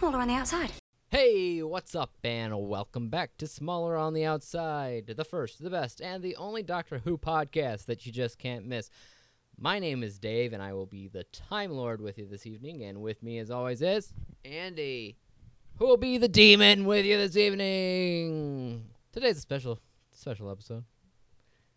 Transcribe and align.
smaller 0.00 0.18
on 0.20 0.28
the 0.28 0.34
outside. 0.34 0.72
Hey, 1.10 1.62
what's 1.62 1.94
up, 1.94 2.12
and 2.24 2.58
welcome 2.70 3.10
back 3.10 3.36
to 3.36 3.46
Smaller 3.46 3.98
on 3.98 4.14
the 4.14 4.24
Outside, 4.24 5.12
the 5.14 5.26
first, 5.26 5.62
the 5.62 5.68
best, 5.68 6.00
and 6.00 6.22
the 6.22 6.36
only 6.36 6.62
Doctor 6.62 7.02
Who 7.04 7.18
podcast 7.18 7.84
that 7.84 8.06
you 8.06 8.10
just 8.10 8.38
can't 8.38 8.64
miss. 8.64 8.88
My 9.58 9.78
name 9.78 10.02
is 10.02 10.18
Dave, 10.18 10.54
and 10.54 10.62
I 10.62 10.72
will 10.72 10.86
be 10.86 11.08
the 11.08 11.24
Time 11.24 11.72
Lord 11.72 12.00
with 12.00 12.16
you 12.16 12.26
this 12.26 12.46
evening, 12.46 12.82
and 12.82 13.02
with 13.02 13.22
me, 13.22 13.38
as 13.40 13.50
always, 13.50 13.82
is 13.82 14.14
Andy, 14.42 15.18
who 15.76 15.84
will 15.84 15.98
be 15.98 16.16
the 16.16 16.28
demon 16.28 16.86
with 16.86 17.04
you 17.04 17.18
this 17.18 17.36
evening. 17.36 18.86
Today's 19.12 19.36
a 19.36 19.42
special, 19.42 19.80
special 20.12 20.50
episode, 20.50 20.84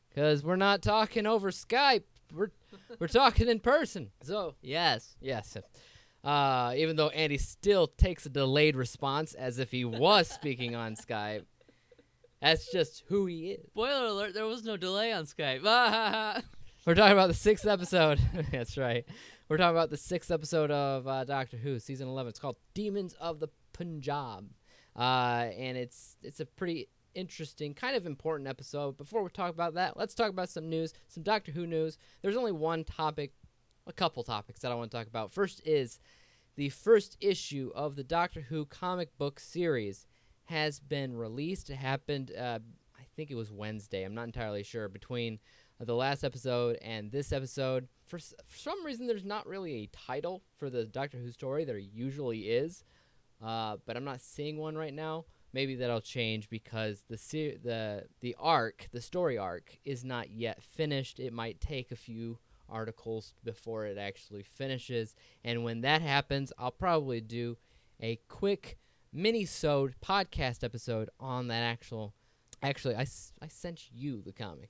because 0.08 0.46
we're 0.46 0.56
not 0.56 0.82
talking 0.82 1.28
over 1.28 1.52
Skype. 1.52 2.04
We're 2.34 2.52
we're 3.00 3.08
talking 3.08 3.50
in 3.50 3.60
person. 3.60 4.12
So 4.22 4.56
yes, 4.62 5.18
yes. 5.20 5.58
Uh, 6.24 6.74
even 6.78 6.96
though 6.96 7.10
Andy 7.10 7.38
still 7.38 7.88
takes 7.88 8.26
a 8.26 8.30
delayed 8.30 8.76
response 8.76 9.34
as 9.34 9.60
if 9.60 9.72
he 9.72 9.84
was 9.84 10.28
speaking 10.28 10.76
on 10.76 10.96
Skype. 10.96 11.44
That's 12.42 12.72
just 12.72 13.04
who 13.08 13.26
he 13.26 13.52
is. 13.52 13.68
Spoiler 13.68 14.06
alert, 14.06 14.34
there 14.34 14.46
was 14.46 14.64
no 14.64 14.78
delay 14.78 15.12
on 15.12 15.26
Skype. 15.26 15.64
We're 16.86 16.96
talking 16.96 17.14
about 17.14 17.28
the 17.28 17.34
sixth 17.34 17.66
episode. 17.66 18.20
That's 18.52 18.78
right. 18.78 19.06
We're 19.48 19.58
talking 19.58 19.76
about 19.76 19.90
the 19.90 19.98
sixth 19.98 20.32
episode 20.32 20.70
of 20.72 21.08
uh, 21.08 21.24
Doctor 21.24 21.56
Who, 21.56 21.80
season 21.80 22.10
eleven. 22.10 22.30
It's 22.30 22.40
called 22.40 22.58
Demons 22.74 23.14
of 23.22 23.40
the 23.40 23.48
Punjab, 23.72 24.50
uh, 24.96 25.48
and 25.58 25.78
it's 25.78 26.18
it's 26.22 26.42
a 26.42 26.46
pretty 26.46 26.90
interesting, 27.16 27.74
kind 27.74 27.96
of 27.96 28.06
important 28.06 28.50
episode. 28.50 28.98
Before 28.98 29.24
we 29.24 29.30
talk 29.30 29.54
about 29.54 29.76
that, 29.76 29.96
let's 29.96 30.14
talk 30.14 30.30
about 30.30 30.50
some 30.50 30.70
news, 30.70 30.94
some 31.08 31.24
Doctor 31.24 31.54
Who 31.54 31.66
news. 31.66 31.98
There's 32.22 32.36
only 32.36 32.52
one 32.52 32.84
topic, 32.84 33.32
a 33.88 33.94
couple 33.94 34.24
topics 34.24 34.60
that 34.62 34.72
I 34.72 34.76
want 34.76 34.92
to 34.92 34.98
talk 34.98 35.08
about. 35.08 35.32
First 35.32 35.62
is 35.66 36.00
the 36.56 36.70
first 36.70 37.18
issue 37.20 37.72
of 37.76 37.96
the 37.96 38.04
Doctor 38.04 38.42
Who 38.42 38.66
comic 38.66 39.18
book 39.18 39.40
series 39.40 40.08
has 40.46 40.80
been 40.80 41.16
released. 41.16 41.70
It 41.70 41.76
happened, 41.76 42.32
uh, 42.38 42.60
I 42.98 43.04
think 43.16 43.32
it 43.32 43.36
was 43.36 43.52
Wednesday. 43.52 44.04
I'm 44.04 44.14
not 44.14 44.26
entirely 44.26 44.64
sure. 44.64 44.88
Between 44.88 45.40
the 45.80 45.96
last 45.96 46.24
episode 46.24 46.78
and 46.82 47.12
this 47.12 47.32
episode, 47.32 47.88
for, 48.06 48.20
for 48.20 48.58
some 48.58 48.86
reason, 48.86 49.08
there's 49.08 49.26
not 49.26 49.48
really 49.48 49.74
a 49.74 49.88
title 49.88 50.44
for 50.58 50.70
the 50.70 50.86
Doctor 50.86 51.18
Who 51.18 51.32
story. 51.32 51.66
There 51.66 51.78
usually 51.78 52.42
is, 52.42 52.84
uh, 53.44 53.78
but 53.86 53.98
I'm 53.98 54.06
not 54.06 54.22
seeing 54.22 54.58
one 54.58 54.78
right 54.78 54.94
now. 54.94 55.26
Maybe 55.54 55.76
that'll 55.76 56.02
change 56.02 56.50
because 56.50 57.04
the 57.10 57.18
the 57.64 58.06
the 58.22 58.36
arc, 58.40 58.88
the 58.92 59.02
story 59.02 59.38
arc, 59.38 59.78
is 59.86 60.04
not 60.04 60.32
yet 60.32 60.64
finished. 60.64 61.20
It 61.20 61.32
might 61.32 61.62
take 61.62 61.92
a 61.92 61.96
few 61.96 62.40
articles 62.74 63.34
before 63.44 63.86
it 63.86 63.98
actually 63.98 64.44
finishes, 64.44 65.16
and 65.44 65.64
when 65.64 65.82
that 65.82 66.02
happens, 66.02 66.52
I'll 66.58 66.72
probably 66.72 67.22
do 67.22 67.58
a 68.02 68.20
quick 68.28 68.78
mini-sode 69.14 69.94
podcast 70.04 70.64
episode 70.64 71.10
on 71.20 71.48
that 71.48 71.62
actual. 71.62 72.14
Actually, 72.62 72.96
I, 72.96 73.06
I 73.42 73.48
sent 73.48 73.92
you 73.94 74.22
the 74.22 74.32
comic. 74.32 74.70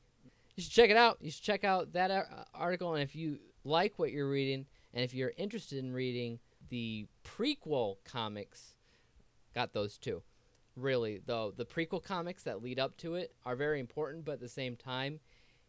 You 0.56 0.64
should 0.64 0.74
check 0.74 0.90
it 0.90 0.98
out. 0.98 1.18
You 1.22 1.32
should 1.32 1.44
check 1.44 1.64
out 1.64 1.94
that 1.94 2.12
uh, 2.12 2.24
article, 2.54 2.94
and 2.94 3.02
if 3.02 3.16
you 3.16 3.40
like 3.64 3.98
what 3.98 4.12
you're 4.12 4.30
reading, 4.30 4.66
and 4.94 5.04
if 5.04 5.14
you're 5.14 5.34
interested 5.38 5.80
in 5.80 5.94
reading 5.94 6.40
the 6.70 7.08
prequel 7.24 7.98
comics, 8.04 8.76
got 9.56 9.74
those 9.74 9.98
too. 9.98 10.22
Really, 10.76 11.22
though, 11.26 11.54
the 11.56 11.66
prequel 11.66 12.04
comics 12.04 12.44
that 12.44 12.64
lead 12.64 12.80
up 12.80 12.98
to 12.98 13.16
it 13.16 13.34
are 13.46 13.56
very 13.56 13.80
important, 13.80 14.26
but 14.26 14.34
at 14.34 14.40
the 14.40 14.50
same 14.50 14.76
time, 14.76 15.20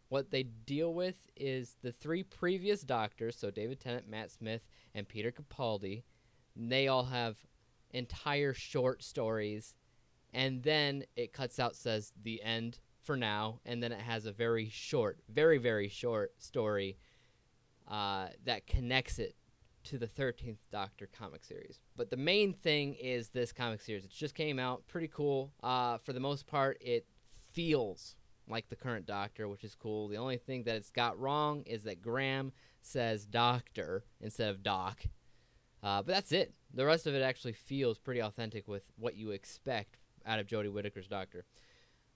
what 0.09 0.31
they 0.31 0.43
deal 0.43 0.93
with 0.93 1.15
is 1.35 1.77
the 1.81 1.91
three 1.91 2.23
previous 2.23 2.81
doctors, 2.81 3.35
so 3.37 3.49
David 3.49 3.79
Tennant, 3.79 4.07
Matt 4.07 4.31
Smith, 4.31 4.61
and 4.93 5.07
Peter 5.07 5.31
Capaldi. 5.31 6.03
They 6.55 6.87
all 6.87 7.05
have 7.05 7.37
entire 7.91 8.53
short 8.53 9.03
stories, 9.03 9.75
and 10.33 10.63
then 10.63 11.03
it 11.15 11.33
cuts 11.33 11.59
out, 11.59 11.75
says 11.75 12.13
the 12.21 12.41
end 12.43 12.79
for 13.03 13.17
now, 13.17 13.59
and 13.65 13.81
then 13.81 13.91
it 13.91 14.01
has 14.01 14.25
a 14.25 14.31
very 14.31 14.69
short, 14.69 15.19
very, 15.29 15.57
very 15.57 15.87
short 15.87 16.33
story 16.41 16.97
uh, 17.87 18.27
that 18.45 18.67
connects 18.67 19.19
it 19.19 19.35
to 19.85 19.97
the 19.97 20.07
13th 20.07 20.57
Doctor 20.71 21.07
comic 21.07 21.43
series. 21.43 21.79
But 21.95 22.09
the 22.09 22.17
main 22.17 22.53
thing 22.53 22.95
is 22.95 23.29
this 23.29 23.51
comic 23.51 23.81
series. 23.81 24.03
It 24.03 24.11
just 24.11 24.33
came 24.33 24.59
out, 24.59 24.85
pretty 24.87 25.07
cool. 25.07 25.51
Uh, 25.61 25.99
for 25.99 26.11
the 26.11 26.19
most 26.19 26.47
part, 26.47 26.77
it 26.81 27.05
feels 27.53 28.15
like 28.47 28.69
the 28.69 28.75
current 28.75 29.05
Doctor, 29.05 29.47
which 29.47 29.63
is 29.63 29.75
cool. 29.75 30.07
The 30.07 30.17
only 30.17 30.37
thing 30.37 30.63
that 30.63 30.75
it's 30.75 30.91
got 30.91 31.19
wrong 31.19 31.63
is 31.65 31.83
that 31.83 32.01
Graham 32.01 32.51
says 32.81 33.25
Doctor 33.25 34.03
instead 34.21 34.49
of 34.49 34.63
Doc. 34.63 35.03
Uh, 35.81 36.01
but 36.01 36.13
that's 36.13 36.31
it. 36.31 36.53
The 36.73 36.85
rest 36.85 37.07
of 37.07 37.15
it 37.15 37.21
actually 37.21 37.53
feels 37.53 37.97
pretty 37.97 38.21
authentic 38.21 38.67
with 38.67 38.83
what 38.97 39.15
you 39.15 39.31
expect 39.31 39.97
out 40.25 40.39
of 40.39 40.47
Jodie 40.47 40.71
Whittaker's 40.71 41.07
Doctor. 41.07 41.45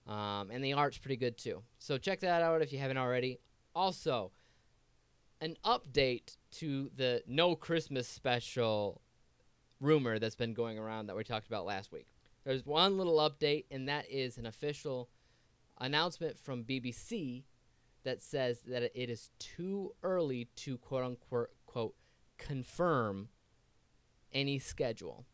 Um, 0.07 0.49
and 0.51 0.63
the 0.63 0.73
art's 0.73 0.97
pretty 0.97 1.17
good 1.17 1.37
too. 1.37 1.61
So 1.77 1.97
check 1.97 2.19
that 2.21 2.41
out 2.41 2.61
if 2.61 2.73
you 2.73 2.79
haven't 2.79 2.97
already. 2.97 3.39
Also, 3.75 4.31
an 5.41 5.55
update 5.63 6.35
to 6.51 6.89
the 6.95 7.23
no 7.27 7.55
Christmas 7.55 8.07
special 8.07 9.01
rumor 9.79 10.19
that's 10.19 10.35
been 10.35 10.53
going 10.53 10.77
around 10.77 11.07
that 11.07 11.15
we 11.15 11.23
talked 11.23 11.47
about 11.47 11.65
last 11.65 11.91
week. 11.91 12.07
There's 12.43 12.65
one 12.65 12.97
little 12.97 13.17
update, 13.17 13.65
and 13.69 13.87
that 13.87 14.09
is 14.09 14.37
an 14.37 14.45
official 14.45 15.09
announcement 15.79 16.39
from 16.39 16.63
BBC 16.63 17.43
that 18.03 18.21
says 18.21 18.61
that 18.61 18.83
it 18.83 19.09
is 19.09 19.29
too 19.39 19.93
early 20.03 20.49
to 20.55 20.77
quote 20.77 21.03
unquote 21.03 21.51
quote 21.65 21.95
confirm 22.37 23.29
any 24.33 24.59
schedule. 24.59 25.25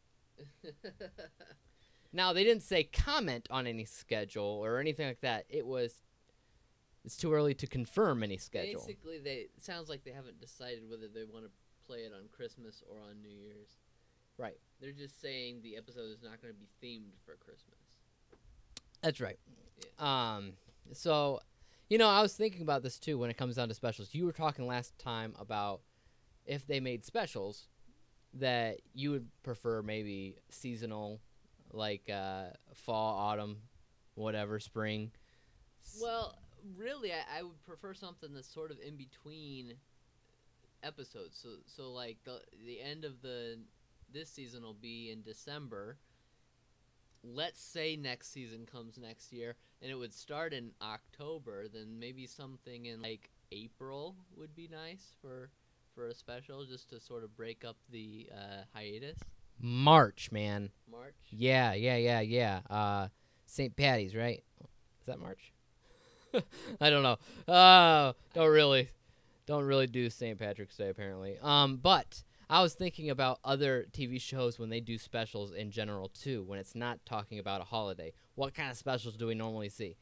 now 2.14 2.34
they 2.34 2.44
didn't 2.44 2.64
say 2.64 2.84
comment 2.84 3.48
on 3.52 3.68
any 3.68 3.86
schedule 3.86 4.62
or 4.64 4.80
anything 4.80 5.08
like 5.08 5.22
that. 5.22 5.46
It 5.50 5.66
was 5.66 6.02
it's 7.06 7.18
too 7.18 7.34
early 7.34 7.54
to 7.54 7.68
confirm 7.68 8.24
any 8.24 8.38
schedule. 8.38 8.82
Basically, 8.82 9.20
they 9.20 9.48
sounds 9.58 9.90
like 9.90 10.04
they 10.04 10.12
haven't 10.12 10.42
decided 10.42 10.90
whether 10.90 11.08
they 11.08 11.24
want 11.24 11.46
to 11.46 11.52
play 11.86 12.00
it 12.00 12.12
on 12.14 12.28
Christmas 12.36 12.84
or 12.90 12.98
on 12.98 13.22
New 13.22 13.30
Year's. 13.30 13.78
Right. 14.38 14.58
They're 14.82 14.92
just 14.92 15.22
saying 15.22 15.62
the 15.62 15.78
episode 15.78 16.12
is 16.12 16.24
not 16.24 16.42
going 16.42 16.54
to 16.54 16.60
be 16.60 16.68
themed 16.84 17.14
for 17.26 17.36
Christmas. 17.36 17.80
That's 19.06 19.22
right. 19.22 19.38
Um, 20.00 20.54
so, 20.92 21.40
you 21.90 22.00
know, 22.00 22.10
I 22.10 22.24
was 22.24 22.34
thinking 22.34 22.64
about 22.64 22.82
this 22.82 22.98
too 22.98 23.20
when 23.20 23.30
it 23.30 23.38
comes 23.38 23.56
down 23.56 23.68
to 23.68 23.76
specials. 23.76 24.16
You 24.16 24.26
were 24.26 24.32
talking 24.32 24.66
last 24.66 24.98
time 24.98 25.36
about 25.40 25.82
if 26.48 26.66
they 26.66 26.80
made 26.80 27.06
specials 27.06 27.68
that 28.34 28.80
you 28.96 29.12
would 29.12 29.28
prefer 29.44 29.84
maybe 29.84 30.38
seasonal, 30.50 31.22
like 31.72 32.10
uh, 32.10 32.46
fall, 32.74 33.16
autumn, 33.16 33.58
whatever, 34.16 34.60
spring. 34.60 35.12
Well, 36.02 36.36
really, 36.76 37.14
I, 37.14 37.40
I 37.40 37.44
would 37.44 37.64
prefer 37.64 37.94
something 37.94 38.34
that's 38.34 38.52
sort 38.52 38.72
of 38.72 38.78
in 38.80 38.98
between 38.98 39.76
episodes. 40.82 41.38
So, 41.40 41.50
so 41.68 41.92
like 41.92 42.18
the 42.24 42.40
the 42.66 42.82
end 42.82 43.06
of 43.06 43.22
the 43.22 43.60
this 44.12 44.32
season 44.32 44.64
will 44.64 44.74
be 44.74 45.12
in 45.12 45.22
December. 45.22 46.00
Let's 47.34 47.60
say 47.62 47.96
next 47.96 48.32
season 48.32 48.68
comes 48.72 48.98
next 48.98 49.34
year, 49.34 49.56
and 49.82 49.92
it 49.92 49.96
would 49.96 50.14
start 50.14 50.54
in 50.54 50.72
October. 50.82 51.68
Then 51.68 52.00
maybe 52.00 52.28
something 52.28 52.86
in 52.86 53.02
like 53.02 53.32
April 53.52 54.16
would 54.38 54.56
be 54.56 54.70
nice 54.72 55.16
for 55.22 55.50
for 55.96 56.08
a 56.08 56.14
special, 56.14 56.66
just 56.66 56.90
to 56.90 57.00
sort 57.00 57.24
of 57.24 57.36
break 57.36 57.64
up 57.66 57.78
the 57.90 58.28
uh, 58.32 58.64
hiatus. 58.74 59.18
March, 59.60 60.30
man. 60.32 60.70
March. 60.92 61.16
Yeah, 61.30 61.74
yeah, 61.74 61.96
yeah, 61.96 62.20
yeah. 62.20 62.60
Uh, 62.70 63.08
St. 63.46 63.76
Patty's, 63.76 64.14
right? 64.16 64.44
Is 64.62 65.06
that 65.06 65.20
March? 65.20 65.54
I 66.82 66.90
don't 66.90 67.04
know. 67.04 67.54
Uh, 67.54 68.14
don't 68.34 68.50
really, 68.50 68.90
don't 69.46 69.64
really 69.64 69.88
do 69.88 70.10
St. 70.10 70.38
Patrick's 70.38 70.76
Day 70.76 70.90
apparently. 70.90 71.38
Um, 71.42 71.78
but 71.78 72.24
I 72.50 72.62
was 72.62 72.74
thinking 72.74 73.10
about 73.10 73.40
other 73.44 73.86
TV 73.92 74.22
shows 74.22 74.60
when 74.60 74.70
they 74.70 74.80
do 74.80 74.98
specials 74.98 75.52
in 75.52 75.72
general 75.72 76.10
too. 76.10 76.44
When 76.44 76.60
it's 76.60 76.76
not 76.76 77.06
talking 77.06 77.40
about 77.40 77.62
a 77.62 77.66
holiday, 77.66 78.14
what 78.36 78.54
kind 78.54 78.70
of 78.70 78.78
specials 78.78 79.18
do 79.18 79.28
we 79.28 79.36
normally 79.36 79.70
see? 79.70 79.98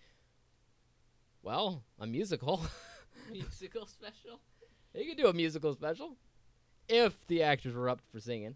Well, 1.42 1.84
a 2.00 2.08
musical. 2.08 2.62
Musical 3.32 3.86
special. 3.86 4.40
You 4.94 5.06
could 5.06 5.18
do 5.18 5.28
a 5.28 5.34
musical 5.34 5.74
special 5.74 6.18
if 6.90 7.16
the 7.28 7.44
actors 7.44 7.74
were 7.74 7.90
up 7.90 8.02
for 8.12 8.20
singing. 8.20 8.56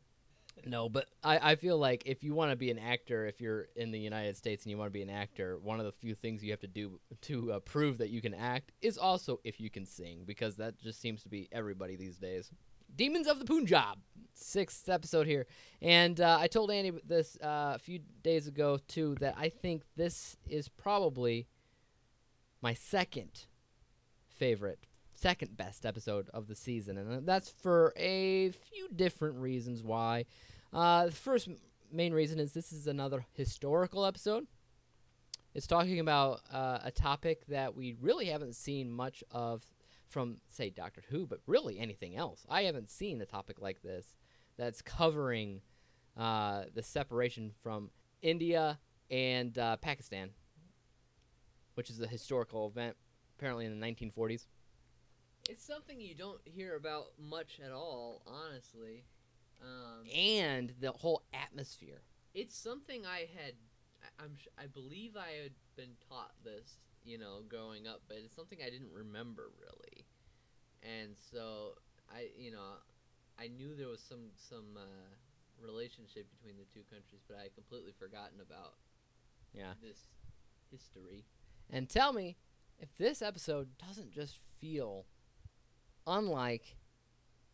No, 0.66 0.90
but 0.90 1.08
I, 1.24 1.52
I 1.52 1.56
feel 1.56 1.78
like 1.78 2.04
if 2.06 2.24
you 2.24 2.34
want 2.34 2.52
to 2.52 2.58
be 2.58 2.72
an 2.72 2.80
actor, 2.80 3.26
if 3.26 3.40
you're 3.40 3.68
in 3.76 3.92
the 3.92 4.00
United 4.00 4.36
States 4.36 4.64
and 4.64 4.72
you 4.72 4.78
want 4.78 4.90
to 4.90 4.94
be 4.94 5.04
an 5.04 5.10
actor, 5.10 5.58
one 5.62 5.80
of 5.80 5.86
the 5.86 5.92
few 5.92 6.16
things 6.16 6.44
you 6.44 6.52
have 6.52 6.60
to 6.62 6.68
do 6.68 7.00
to 7.22 7.54
uh, 7.54 7.60
prove 7.60 7.98
that 8.00 8.10
you 8.10 8.22
can 8.22 8.34
act 8.34 8.72
is 8.82 8.98
also 8.98 9.40
if 9.44 9.62
you 9.62 9.70
can 9.70 9.86
sing, 9.86 10.24
because 10.26 10.58
that 10.58 10.78
just 10.80 11.00
seems 11.00 11.24
to 11.24 11.30
be 11.30 11.48
everybody 11.52 11.96
these 11.96 12.18
days. 12.18 12.52
Demons 12.96 13.28
of 13.28 13.40
the 13.40 13.46
Punjab, 13.46 14.00
sixth 14.34 14.90
episode 14.90 15.28
here, 15.28 15.46
and 15.82 16.20
uh, 16.20 16.38
I 16.40 16.48
told 16.48 16.72
Andy 16.72 16.92
this 17.06 17.38
uh, 17.42 17.74
a 17.76 17.80
few 17.80 18.00
days 18.24 18.48
ago 18.48 18.80
too 18.88 19.16
that 19.20 19.36
I 19.38 19.50
think 19.50 19.84
this 19.96 20.38
is 20.48 20.68
probably 20.68 21.48
my 22.62 22.74
second 22.74 23.46
favorite, 24.28 24.80
second 25.14 25.56
best 25.58 25.86
episode 25.86 26.30
of 26.34 26.48
the 26.48 26.56
season, 26.56 26.98
and 26.98 27.26
that's 27.28 27.50
for 27.50 27.94
a 27.98 28.50
few 28.50 28.88
different 28.96 29.38
reasons 29.38 29.84
why. 29.84 30.26
Uh, 30.74 31.06
the 31.06 31.12
first 31.12 31.50
main 31.92 32.14
reason 32.14 32.40
is 32.40 32.54
this 32.54 32.72
is 32.72 32.88
another 32.88 33.26
historical 33.34 34.06
episode. 34.06 34.48
It's 35.54 35.68
talking 35.68 36.00
about 36.00 36.42
uh, 36.52 36.80
a 36.84 36.92
topic 36.92 37.48
that 37.48 37.76
we 37.76 37.96
really 38.00 38.28
haven't 38.28 38.56
seen 38.56 38.92
much 38.92 39.24
of 39.32 39.64
from, 40.10 40.38
say, 40.50 40.70
Doctor 40.70 41.04
Who, 41.10 41.26
but 41.28 41.40
really 41.48 41.80
anything 41.80 42.16
else. 42.16 42.46
I 42.50 42.64
haven't 42.64 42.90
seen 42.90 43.22
a 43.22 43.26
topic 43.26 43.62
like 43.62 43.82
this 43.82 44.16
that's 44.58 44.82
covering 44.82 45.62
uh, 46.16 46.64
the 46.74 46.82
separation 46.84 47.52
from 47.62 47.90
India 48.22 48.80
and 49.12 49.58
uh, 49.58 49.78
Pakistan, 49.78 50.30
which 51.76 51.90
is 51.90 52.00
a 52.02 52.08
historical 52.08 52.68
event 52.68 52.96
apparently 53.38 53.66
in 53.66 53.80
the 53.80 53.86
1940s. 53.86 54.48
It's 55.50 55.64
something 55.64 56.02
you 56.02 56.16
don't 56.16 56.42
hear 56.44 56.76
about 56.76 57.06
much 57.20 57.60
at 57.64 57.72
all, 57.72 58.24
honestly. 58.26 59.06
Um, 59.62 60.06
And 60.16 60.74
the 60.80 60.92
whole 60.92 61.24
atmosphere. 61.34 62.02
it's 62.34 62.56
something 62.58 63.06
I 63.06 63.28
had. 63.36 63.54
I, 64.04 64.24
I'm. 64.24 64.38
I 64.62 64.68
believe 64.68 65.16
I 65.16 65.42
had 65.44 65.54
been 65.76 65.96
taught 66.10 66.32
this, 66.44 66.78
you 67.08 67.18
know, 67.18 67.40
growing 67.48 67.88
up, 67.88 68.02
but 68.08 68.18
it's 68.24 68.36
something 68.36 68.60
I 68.62 68.70
didn't 68.70 68.92
remember 68.92 69.50
really, 69.60 70.06
and 70.84 71.16
so 71.32 71.74
I, 72.12 72.28
you 72.38 72.52
know, 72.52 72.84
I 73.40 73.48
knew 73.48 73.76
there 73.76 73.88
was 73.88 74.02
some 74.02 74.32
some 74.36 74.76
uh, 74.78 75.08
relationship 75.66 76.28
between 76.30 76.58
the 76.58 76.66
two 76.66 76.84
countries, 76.92 77.22
but 77.28 77.38
I 77.40 77.44
had 77.44 77.56
completely 77.56 77.94
forgotten 77.98 78.40
about 78.42 78.76
Yeah. 79.54 79.74
this 79.82 80.00
history. 80.72 81.26
And 81.70 81.90
tell 81.90 82.14
me 82.14 82.38
if 82.80 82.96
this 82.98 83.22
episode 83.22 83.70
doesn't 83.78 84.12
just 84.12 84.40
feel 84.60 85.06
unlike 86.06 86.78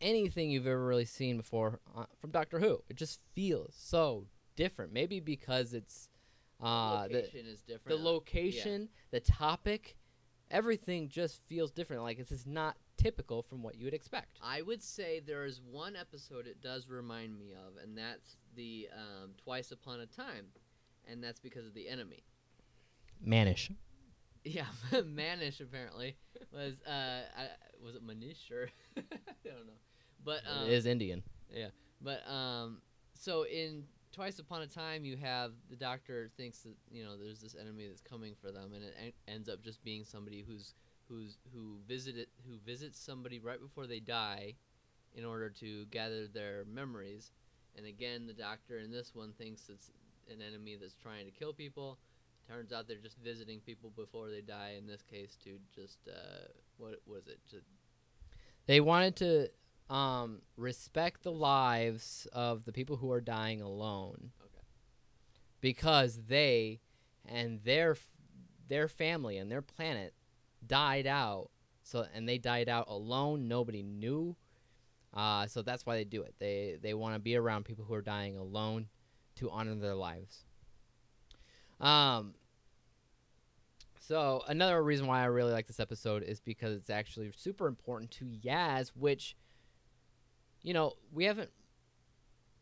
anything 0.02 0.52
you've 0.52 0.68
ever 0.68 0.86
really 0.86 1.06
seen 1.06 1.38
before 1.38 1.80
uh, 1.96 2.06
from 2.20 2.32
Doctor 2.32 2.60
Who. 2.60 2.84
It 2.90 2.98
just 2.98 3.20
feels 3.34 3.74
so 3.78 4.28
different. 4.56 4.92
Maybe 4.94 5.20
because 5.20 5.74
it's 5.74 6.10
uh, 6.62 7.08
the 7.08 7.16
location 7.16 7.46
is 7.48 7.62
different. 7.62 7.98
the 7.98 8.04
location, 8.04 8.90
the 9.12 9.20
topic, 9.20 9.96
everything 10.52 11.10
just 11.10 11.42
feels 11.48 11.72
different. 11.72 12.04
Like 12.04 12.18
this 12.18 12.32
is 12.32 12.46
not 12.46 12.78
typical 12.98 13.42
from 13.42 13.64
what 13.64 13.76
you 13.76 13.86
would 13.86 13.94
expect. 13.94 14.38
I 14.42 14.62
would 14.62 14.82
say 14.82 15.20
there 15.20 15.46
is 15.46 15.62
one 15.62 15.96
episode 15.96 16.48
it 16.48 16.62
does 16.62 16.88
remind 16.88 17.38
me 17.38 17.54
of, 17.54 17.82
and 17.82 17.98
that's 17.98 18.38
the 18.56 18.88
um, 18.94 19.32
Twice 19.44 19.72
Upon 19.72 20.00
a 20.00 20.06
Time, 20.06 20.48
and 21.10 21.24
that's 21.24 21.40
because 21.40 21.66
of 21.66 21.74
the 21.74 21.88
enemy. 21.88 22.24
Manish. 23.26 23.74
Yeah, 24.46 24.66
Manish 24.92 25.62
apparently 25.62 26.18
was 26.52 26.74
uh, 26.86 27.22
I, 27.38 27.48
was 27.82 27.96
it 27.96 28.06
Manish 28.06 28.52
or 28.52 28.70
I 28.98 29.02
don't 29.46 29.66
know, 29.66 29.80
but 30.22 30.42
um, 30.46 30.68
it 30.68 30.74
is 30.74 30.86
Indian. 30.86 31.24
Yeah, 31.50 31.70
but 32.02 32.30
um, 32.30 32.82
so 33.14 33.46
in 33.46 33.86
Twice 34.14 34.38
Upon 34.38 34.62
a 34.62 34.68
Time, 34.68 35.04
you 35.04 35.18
have 35.18 35.54
the 35.70 35.76
Doctor 35.76 36.30
thinks 36.38 36.60
that 36.60 36.76
you 36.92 37.04
know 37.04 37.18
there's 37.18 37.42
this 37.42 37.56
enemy 37.60 37.88
that's 37.88 38.02
coming 38.02 38.36
for 38.40 38.52
them, 38.52 38.74
and 38.74 38.84
it 38.84 38.94
en- 39.04 39.34
ends 39.34 39.50
up 39.50 39.64
just 39.64 39.84
being 39.84 40.04
somebody 40.04 40.46
who's 40.48 40.76
who's 41.10 41.38
who 41.54 41.80
visited 41.88 42.28
who 42.48 42.58
visits 42.66 43.00
somebody 43.00 43.40
right 43.40 43.60
before 43.60 43.88
they 43.88 44.00
die, 44.00 44.54
in 45.16 45.26
order 45.26 45.50
to 45.50 45.86
gather 45.86 46.28
their 46.28 46.64
memories. 46.72 47.32
And 47.76 47.88
again, 47.88 48.28
the 48.28 48.34
Doctor 48.34 48.78
in 48.78 48.92
this 48.92 49.16
one 49.16 49.34
thinks 49.34 49.70
it's 49.70 49.92
an 50.32 50.42
enemy 50.42 50.78
that's 50.80 50.94
trying 50.94 51.26
to 51.26 51.32
kill 51.32 51.54
people. 51.54 51.98
Turns 52.48 52.72
out 52.72 52.88
they're 52.88 52.98
just 52.98 53.18
visiting 53.18 53.62
people 53.62 53.92
before 53.96 54.30
they 54.30 54.42
die. 54.42 54.76
In 54.78 54.86
this 54.86 55.02
case, 55.02 55.38
to 55.44 55.58
just 55.74 55.98
uh, 56.08 56.48
what 56.78 57.00
was 57.08 57.28
it? 57.28 57.40
To 57.50 57.58
They 58.68 58.80
wanted 58.80 59.16
to 59.18 59.50
um, 59.94 60.42
respect 60.58 61.22
the 61.22 61.32
lives 61.32 62.28
of 62.34 62.66
the 62.66 62.74
people 62.74 62.98
who 62.98 63.12
are 63.12 63.22
dying 63.22 63.62
alone. 63.62 64.32
Okay. 64.44 64.66
Because 65.62 66.20
they 66.28 66.82
and 67.26 67.62
their 67.64 67.96
their 68.68 68.88
family 68.88 69.38
and 69.38 69.52
their 69.52 69.62
planet 69.62 70.14
died 70.66 71.06
out. 71.06 71.50
So 71.84 72.06
and 72.14 72.28
they 72.28 72.40
died 72.40 72.70
out 72.70 72.88
alone. 72.88 73.48
Nobody 73.48 73.84
knew. 73.84 74.36
Uh, 75.14 75.46
so 75.46 75.62
that's 75.62 75.86
why 75.86 75.96
they 75.96 76.06
do 76.06 76.24
it. 76.24 76.34
They 76.40 76.80
they 76.82 76.96
want 76.96 77.14
to 77.14 77.20
be 77.20 77.36
around 77.36 77.66
people 77.66 77.86
who 77.86 77.94
are 77.94 78.02
dying 78.02 78.36
alone 78.36 78.88
to 79.36 79.52
honor 79.52 79.76
their 79.76 79.96
lives. 79.96 80.44
Um. 81.80 82.34
So 84.00 84.44
another 84.48 84.84
reason 84.84 85.08
why 85.08 85.22
I 85.22 85.26
really 85.26 85.54
like 85.54 85.68
this 85.68 85.80
episode 85.80 86.24
is 86.24 86.42
because 86.42 86.76
it's 86.76 86.90
actually 86.90 87.32
super 87.38 87.68
important 87.68 88.12
to 88.12 88.26
Yaz, 88.26 88.92
which, 88.96 89.38
you 90.64 90.74
know, 90.74 90.94
we 91.14 91.26
haven't 91.26 91.52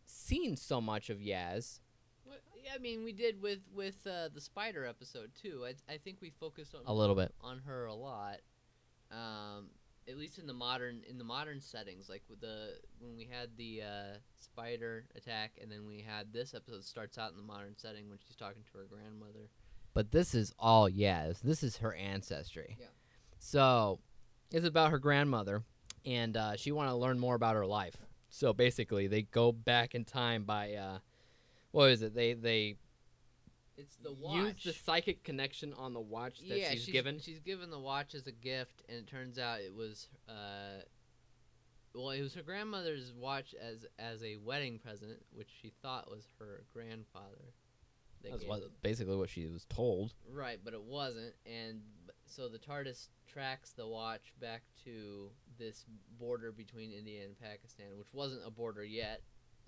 seen 0.06 0.56
so 0.56 0.82
much 0.82 1.10
of 1.10 1.18
Yaz. 1.20 1.80
Well, 2.26 2.36
yeah, 2.64 2.72
I 2.76 2.78
mean, 2.80 3.04
we 3.04 3.14
did 3.14 3.42
with 3.42 3.60
with 3.74 4.06
uh, 4.06 4.30
the 4.34 4.42
spider 4.42 4.86
episode 4.86 5.32
too. 5.42 5.64
I, 5.66 5.94
I 5.94 5.98
think 5.98 6.18
we 6.22 6.30
focused 6.30 6.76
on 6.76 6.82
A 6.86 6.94
little 6.94 7.16
bit. 7.16 7.34
on 7.42 7.60
her 7.66 7.86
a 7.86 7.94
lot. 7.94 8.38
Um, 9.12 9.70
at 10.10 10.18
least 10.18 10.40
in 10.40 10.48
the 10.48 10.54
modern 10.54 11.02
in 11.08 11.18
the 11.18 11.24
modern 11.24 11.62
settings, 11.62 12.10
like 12.10 12.24
with 12.30 12.42
the 12.42 12.74
when 13.00 13.16
we 13.16 13.28
had 13.30 13.50
the 13.58 13.82
uh, 13.84 14.18
spider 14.40 15.06
attack, 15.16 15.52
and 15.62 15.72
then 15.72 15.86
we 15.88 16.02
had 16.06 16.34
this 16.34 16.54
episode 16.54 16.84
starts 16.84 17.18
out 17.18 17.32
in 17.32 17.38
the 17.38 17.44
modern 17.44 17.76
setting 17.78 18.10
when 18.10 18.18
she's 18.26 18.36
talking 18.36 18.64
to 18.72 18.78
her 18.80 18.86
grandmother. 18.90 19.50
But 19.94 20.12
this 20.12 20.34
is 20.34 20.54
all 20.58 20.90
Yaz. 20.90 21.42
This 21.42 21.64
is 21.64 21.78
her 21.78 21.94
ancestry. 21.94 22.78
Yeah. 22.80 22.86
So 23.40 24.00
it's 24.52 24.66
about 24.66 24.92
her 24.92 25.00
grandmother, 25.00 25.64
and 26.06 26.36
uh, 26.38 26.56
she 26.56 26.72
want 26.72 26.90
to 26.90 26.96
learn 26.96 27.20
more 27.20 27.36
about 27.36 27.56
her 27.56 27.66
life. 27.66 27.96
So 28.30 28.54
basically, 28.54 29.08
they 29.08 29.24
go 29.24 29.52
back 29.52 29.94
in 29.94 30.06
time 30.06 30.44
by, 30.44 30.74
uh, 30.74 31.00
what 31.72 31.92
is 31.92 32.02
it? 32.02 32.16
They 32.16 32.34
they 32.34 32.78
It's 33.78 33.96
the 33.98 34.14
watch. 34.14 34.36
use 34.36 34.64
the 34.64 34.74
psychic 34.74 35.24
connection 35.24 35.74
on 35.74 35.94
the 35.94 36.00
watch 36.00 36.40
that 36.48 36.58
yeah, 36.58 36.72
she's, 36.72 36.84
she's 36.84 36.94
given. 36.94 37.20
She's 37.20 37.40
given 37.40 37.70
the 37.70 37.80
watch 37.80 38.16
as 38.16 38.28
a 38.28 38.32
gift, 38.32 38.84
and 38.88 38.98
it 38.98 39.08
turns 39.08 39.38
out 39.38 39.60
it 39.60 39.74
was. 39.74 40.08
Uh, 40.30 40.84
well, 41.94 42.12
it 42.12 42.22
was 42.22 42.34
her 42.36 42.42
grandmother's 42.42 43.12
watch 43.14 43.54
as 43.62 43.86
as 44.00 44.24
a 44.24 44.38
wedding 44.38 44.80
present, 44.80 45.18
which 45.34 45.50
she 45.62 45.74
thought 45.82 46.10
was 46.10 46.26
her 46.40 46.64
grandfather. 46.74 47.54
That's 48.24 48.46
what, 48.46 48.62
basically 48.82 49.16
what 49.16 49.30
she 49.30 49.48
was 49.48 49.66
told. 49.66 50.14
Right, 50.32 50.60
but 50.64 50.74
it 50.74 50.84
wasn't, 50.84 51.34
and 51.46 51.82
so 52.28 52.48
the 52.48 52.60
TARDIS 52.60 53.08
tracks 53.28 53.72
the 53.72 53.88
watch 53.88 54.32
back 54.40 54.62
to 54.86 55.32
this 55.62 55.86
border 56.20 56.52
between 56.52 56.92
India 56.92 57.24
and 57.24 57.40
Pakistan, 57.40 57.86
which 57.98 58.14
wasn't 58.14 58.42
a 58.46 58.50
border 58.52 58.84
yet. 58.84 59.22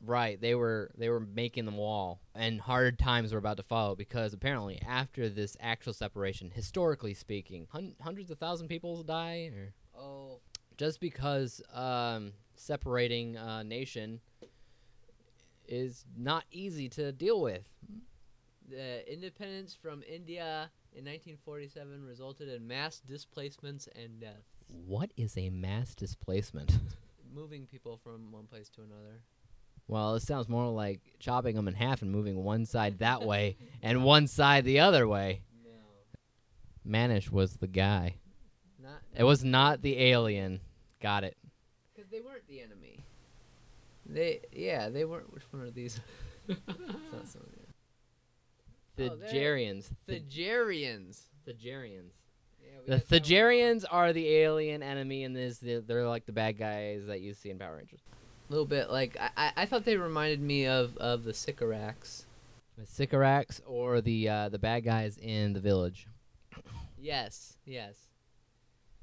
Right, 0.05 0.41
they 0.41 0.55
were 0.55 0.91
they 0.97 1.07
were 1.07 1.19
making 1.21 1.65
the 1.65 1.71
wall, 1.71 2.19
and 2.35 2.59
hard 2.59 2.99
times 2.99 3.31
were 3.31 3.39
about 3.39 3.57
to 3.57 3.63
follow 3.63 3.95
because 3.95 4.33
apparently 4.33 4.81
after 4.85 5.29
this 5.29 5.55
actual 5.61 5.93
separation, 5.93 6.51
historically 6.53 7.13
speaking, 7.13 7.67
hun- 7.71 7.95
hundreds 8.01 8.29
of 8.31 8.37
thousand 8.39 8.67
people 8.67 9.01
die, 9.03 9.51
or 9.55 9.73
Oh, 9.97 10.39
just 10.77 10.99
because 10.99 11.61
um, 11.73 12.33
separating 12.55 13.37
a 13.37 13.63
nation 13.63 14.19
is 15.67 16.05
not 16.17 16.43
easy 16.51 16.89
to 16.89 17.11
deal 17.11 17.39
with. 17.41 17.63
the 18.69 19.09
independence 19.11 19.75
from 19.79 20.01
India 20.03 20.69
in 20.93 21.05
1947 21.05 22.03
resulted 22.05 22.49
in 22.49 22.67
mass 22.67 22.99
displacements 23.07 23.87
and 23.95 24.19
deaths, 24.19 24.52
What 24.85 25.11
is 25.15 25.37
a 25.37 25.49
mass 25.49 25.95
displacement? 25.95 26.77
moving 27.33 27.65
people 27.65 27.97
from 28.03 28.31
one 28.31 28.45
place 28.45 28.69
to 28.69 28.81
another. 28.81 29.19
well, 29.87 30.13
it 30.15 30.21
sounds 30.21 30.47
more 30.47 30.67
like 30.69 30.99
chopping 31.19 31.55
them 31.55 31.67
in 31.67 31.73
half 31.73 32.03
and 32.03 32.11
moving 32.11 32.43
one 32.43 32.63
side 32.65 32.99
that 32.99 33.23
way 33.25 33.57
and 33.81 34.03
one 34.03 34.27
side 34.27 34.65
the 34.65 34.79
other 34.79 35.07
way. 35.07 35.41
No, 35.63 35.71
Manish 36.87 37.31
was 37.31 37.55
the 37.57 37.67
guy. 37.67 38.15
not 38.81 39.01
It 39.17 39.23
was 39.23 39.43
not 39.43 39.81
the 39.81 39.99
alien. 39.99 40.59
Got 41.01 41.23
it. 41.23 41.35
because 41.95 42.09
they 42.11 42.21
weren't 42.21 42.47
the 42.47 42.61
enemy. 42.61 43.03
They 44.05 44.41
yeah, 44.51 44.89
they 44.89 45.05
weren't. 45.05 45.33
Which 45.33 45.43
one 45.51 45.63
are 45.63 45.71
these? 45.71 45.99
it's 46.47 46.59
not 46.67 47.27
some 47.27 47.41
of 47.41 47.49
the- 47.51 49.09
Jerrians. 49.33 49.89
The 50.05 50.17
Oh, 50.17 50.19
Thijarians. 51.49 52.11
The 52.73 52.79
Jarians. 52.79 52.79
Thijarians. 52.79 52.79
Yeah, 52.79 52.79
we 52.79 52.85
The 52.85 52.97
got 52.97 53.07
that 53.07 53.11
one. 53.11 53.21
Thijarians 53.21 53.85
are 53.89 54.13
the 54.13 54.27
alien 54.29 54.83
enemy, 54.83 55.23
and 55.23 55.35
this 55.35 55.57
they're, 55.59 55.81
they're 55.81 56.07
like 56.07 56.25
the 56.25 56.31
bad 56.31 56.57
guys 56.57 57.05
that 57.07 57.21
you 57.21 57.33
see 57.33 57.49
in 57.49 57.59
Power 57.59 57.77
Rangers. 57.77 58.01
A 58.49 58.51
little 58.51 58.65
bit 58.65 58.89
like 58.89 59.17
I, 59.19 59.29
I, 59.37 59.51
I 59.57 59.65
thought 59.65 59.85
they 59.85 59.97
reminded 59.97 60.41
me 60.41 60.67
of 60.67 60.97
of 60.97 61.23
the 61.23 61.33
Sycorax. 61.33 62.25
The 62.77 62.85
Sycorax 62.85 63.61
or 63.65 64.01
the 64.01 64.29
uh, 64.29 64.49
the 64.49 64.59
bad 64.59 64.83
guys 64.83 65.17
in 65.17 65.53
the 65.53 65.59
village. 65.59 66.07
Yes, 66.97 67.57
yes. 67.65 67.95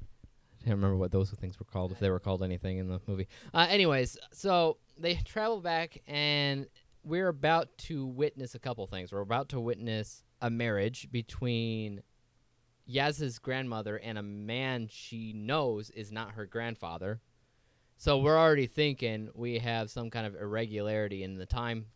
I 0.03 0.65
can't 0.65 0.77
remember 0.77 0.97
what 0.97 1.11
those 1.11 1.31
things 1.31 1.59
were 1.59 1.65
called, 1.65 1.91
if 1.93 1.99
they 1.99 2.11
were 2.11 2.21
called 2.21 2.43
anything 2.43 2.79
in 2.79 2.89
the 2.89 3.01
movie. 3.07 3.29
Uh, 3.55 3.67
anyways, 3.71 4.19
so 4.33 4.77
they 4.99 5.15
travel 5.15 5.61
back, 5.61 6.03
and 6.07 6.67
we're 7.03 7.29
about 7.29 7.69
to 7.79 8.05
witness 8.05 8.55
a 8.55 8.59
couple 8.59 8.87
things. 8.87 9.11
We're 9.11 9.21
about 9.21 9.49
to 9.51 9.61
witness 9.61 10.23
a 10.43 10.51
marriage 10.51 11.11
between 11.11 12.03
Yaz's 12.91 13.39
grandmother 13.39 13.97
and 13.97 14.19
a 14.19 14.23
man 14.23 14.89
she 14.91 15.33
knows 15.33 15.91
is 15.91 16.11
not 16.11 16.33
her 16.33 16.47
grandfather. 16.47 17.21
So 17.97 18.19
we're 18.19 18.39
already 18.39 18.67
thinking 18.67 19.31
we 19.35 19.59
have 19.59 19.91
some 19.91 20.11
kind 20.11 20.27
of 20.27 20.35
irregularity 20.35 21.23
in 21.23 21.37
the 21.37 21.47
time 21.47 21.87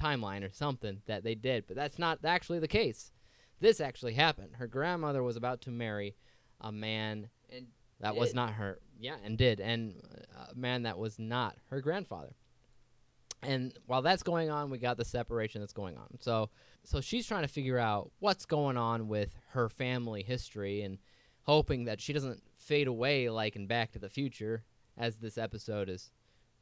timeline 0.00 0.48
or 0.48 0.50
something 0.50 1.02
that 1.06 1.24
they 1.24 1.34
did, 1.34 1.66
but 1.66 1.76
that's 1.76 1.98
not 1.98 2.20
actually 2.24 2.58
the 2.58 2.68
case. 2.68 3.12
This 3.60 3.80
actually 3.80 4.14
happened. 4.14 4.56
Her 4.56 4.66
grandmother 4.66 5.22
was 5.22 5.36
about 5.36 5.60
to 5.62 5.70
marry 5.70 6.16
a 6.60 6.72
man 6.72 7.28
And 7.50 7.66
that 8.00 8.16
was 8.16 8.34
not 8.34 8.54
her. 8.54 8.78
Yeah, 8.98 9.16
and 9.24 9.36
did, 9.36 9.60
and 9.60 9.94
a 10.50 10.54
man 10.54 10.84
that 10.84 10.98
was 10.98 11.18
not 11.18 11.56
her 11.68 11.80
grandfather. 11.80 12.34
And 13.42 13.72
while 13.86 14.02
that's 14.02 14.22
going 14.22 14.50
on, 14.50 14.70
we 14.70 14.78
got 14.78 14.96
the 14.96 15.04
separation 15.04 15.60
that's 15.60 15.72
going 15.72 15.96
on. 15.96 16.18
So, 16.20 16.50
so 16.84 17.00
she's 17.00 17.26
trying 17.26 17.42
to 17.42 17.48
figure 17.48 17.78
out 17.78 18.10
what's 18.18 18.44
going 18.44 18.76
on 18.76 19.08
with 19.08 19.34
her 19.50 19.68
family 19.68 20.22
history 20.22 20.82
and 20.82 20.98
hoping 21.42 21.84
that 21.84 22.00
she 22.00 22.12
doesn't 22.12 22.42
fade 22.58 22.86
away 22.86 23.30
like 23.30 23.56
in 23.56 23.66
Back 23.66 23.92
to 23.92 23.98
the 23.98 24.10
Future, 24.10 24.62
as 24.98 25.16
this 25.16 25.38
episode 25.38 25.88
is, 25.88 26.10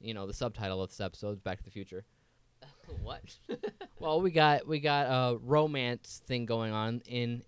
you 0.01 0.15
know, 0.15 0.27
the 0.27 0.33
subtitle 0.33 0.83
of 0.83 0.91
this 0.91 1.01
episode 1.01 1.33
is 1.33 1.41
Back 1.41 1.59
to 1.59 1.65
the 1.65 1.71
Future. 1.71 2.05
what? 3.03 3.23
Well, 4.01 4.21
we 4.21 4.31
got 4.31 4.65
we 4.69 4.79
got 4.79 5.07
a 5.07 5.39
romance 5.39 6.23
thing 6.25 6.47
going 6.47 6.73
on 6.73 7.03
in 7.05 7.43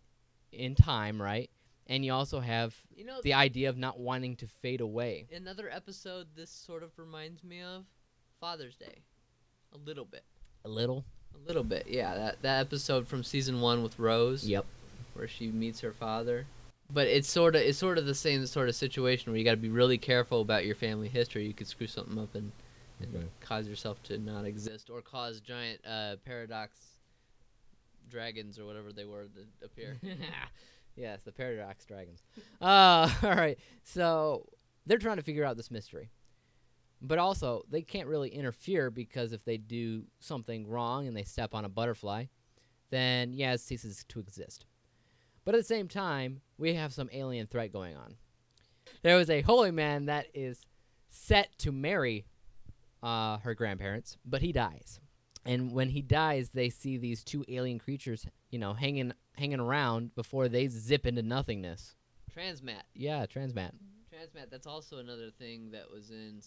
in 0.51 0.75
time, 0.75 1.23
right? 1.23 1.49
And 1.87 2.05
you 2.05 2.13
also 2.13 2.41
have 2.41 2.75
you 2.93 3.05
know, 3.05 3.21
the 3.23 3.35
idea 3.35 3.69
of 3.69 3.77
not 3.77 4.01
wanting 4.01 4.35
to 4.37 4.49
fade 4.49 4.81
away. 4.81 5.29
another 5.33 5.71
episode 5.71 6.27
this 6.35 6.51
sort 6.51 6.83
of 6.83 6.91
reminds 6.99 7.45
me 7.45 7.63
of 7.63 7.85
Father's 8.41 8.77
Day, 8.77 9.03
a 9.75 9.79
little 9.79 10.05
bit. 10.05 10.25
A 10.65 10.69
little. 10.69 11.05
A 11.35 11.47
little 11.47 11.65
bit, 11.65 11.87
yeah. 11.89 12.15
That 12.15 12.43
that 12.43 12.61
episode 12.61 13.07
from 13.09 13.25
season 13.25 13.61
one 13.61 13.83
with 13.83 13.99
Rose, 13.99 14.47
Yep. 14.47 14.67
where 15.15 15.29
she 15.29 15.49
meets 15.51 15.81
her 15.81 15.93
father. 15.93 16.47
But 16.93 17.07
it's 17.07 17.31
sort 17.31 17.55
of 17.55 17.63
it's 17.63 17.79
sort 17.79 17.99
of 17.99 18.07
the 18.07 18.15
same 18.15 18.45
sort 18.47 18.69
of 18.69 18.75
situation 18.75 19.31
where 19.33 19.39
you 19.39 19.45
got 19.45 19.53
to 19.53 19.57
be 19.57 19.69
really 19.69 19.97
careful 19.99 20.41
about 20.41 20.67
your 20.67 20.75
family 20.75 21.09
history. 21.09 21.47
You 21.47 21.55
could 21.55 21.67
screw 21.69 21.87
something 21.87 22.19
up 22.19 22.35
and, 22.35 22.51
and 23.01 23.15
Okay. 23.15 23.27
cause 23.41 23.67
yourself 23.69 24.03
to 24.05 24.19
not 24.19 24.45
exist, 24.45 24.91
or 24.91 25.01
cause 25.01 25.41
giant 25.41 25.81
uh, 25.87 26.17
paradox 26.25 26.77
dragons 28.09 28.59
or 28.59 28.67
whatever 28.67 28.93
they 28.93 29.05
were 29.05 29.27
that 29.35 29.65
appear. 29.67 29.99
yes, 30.97 31.23
the 31.23 31.33
paradox 31.33 31.85
dragons. 31.85 32.23
Uh, 32.61 33.09
all 33.23 33.35
right. 33.35 33.59
So 33.85 34.47
they're 34.87 34.99
trying 34.99 35.17
to 35.17 35.23
figure 35.23 35.45
out 35.45 35.57
this 35.57 35.71
mystery, 35.71 36.11
but 37.01 37.19
also 37.19 37.65
they 37.71 37.83
can't 37.83 38.09
really 38.09 38.29
interfere 38.29 38.91
because 38.91 39.33
if 39.33 39.45
they 39.45 39.57
do 39.57 40.05
something 40.19 40.69
wrong 40.69 41.07
and 41.07 41.17
they 41.17 41.25
step 41.25 41.55
on 41.55 41.65
a 41.65 41.69
butterfly, 41.69 42.25
then 42.91 43.33
yeah, 43.33 43.53
it 43.53 43.61
ceases 43.61 44.05
to 44.09 44.21
exist. 44.21 44.67
But 45.45 45.55
at 45.55 45.59
the 45.59 45.65
same 45.65 45.89
time, 45.89 46.41
we 46.59 46.75
have 46.75 46.93
some 46.93 47.09
alien 47.13 47.47
threat 47.47 47.73
going 47.73 47.97
on. 47.97 48.17
There 49.03 49.17
was 49.17 49.31
a 49.31 49.41
holy 49.41 49.71
man 49.71 50.07
that 50.07 50.27
is 50.35 50.61
set 51.09 51.57
to 51.59 51.73
marry 51.73 52.27
uh, 53.03 53.39
her 53.39 53.55
grandparents, 53.55 54.19
but 54.25 54.43
he 54.43 54.53
dies. 54.53 55.01
And 55.47 55.73
when 55.73 55.89
he 55.89 56.03
dies, 56.03 56.51
they 56.51 56.69
see 56.69 56.99
these 56.99 57.25
two 57.25 57.45
alien 57.49 57.79
creatures, 57.79 58.27
you 58.51 58.59
know, 58.59 58.75
hanging 58.75 59.13
hanging 59.37 59.61
around 59.61 60.15
before 60.15 60.49
they 60.49 60.69
zip 60.69 61.07
into 61.07 61.23
nothingness. 61.23 61.97
Transmat. 62.37 62.83
Yeah, 62.95 63.25
transmat. 63.25 63.73
Transmat. 64.13 64.51
That's 64.51 64.67
also 64.67 64.99
another 64.99 65.31
thing 65.31 65.71
that 65.71 65.91
was 65.91 66.11
in 66.11 66.43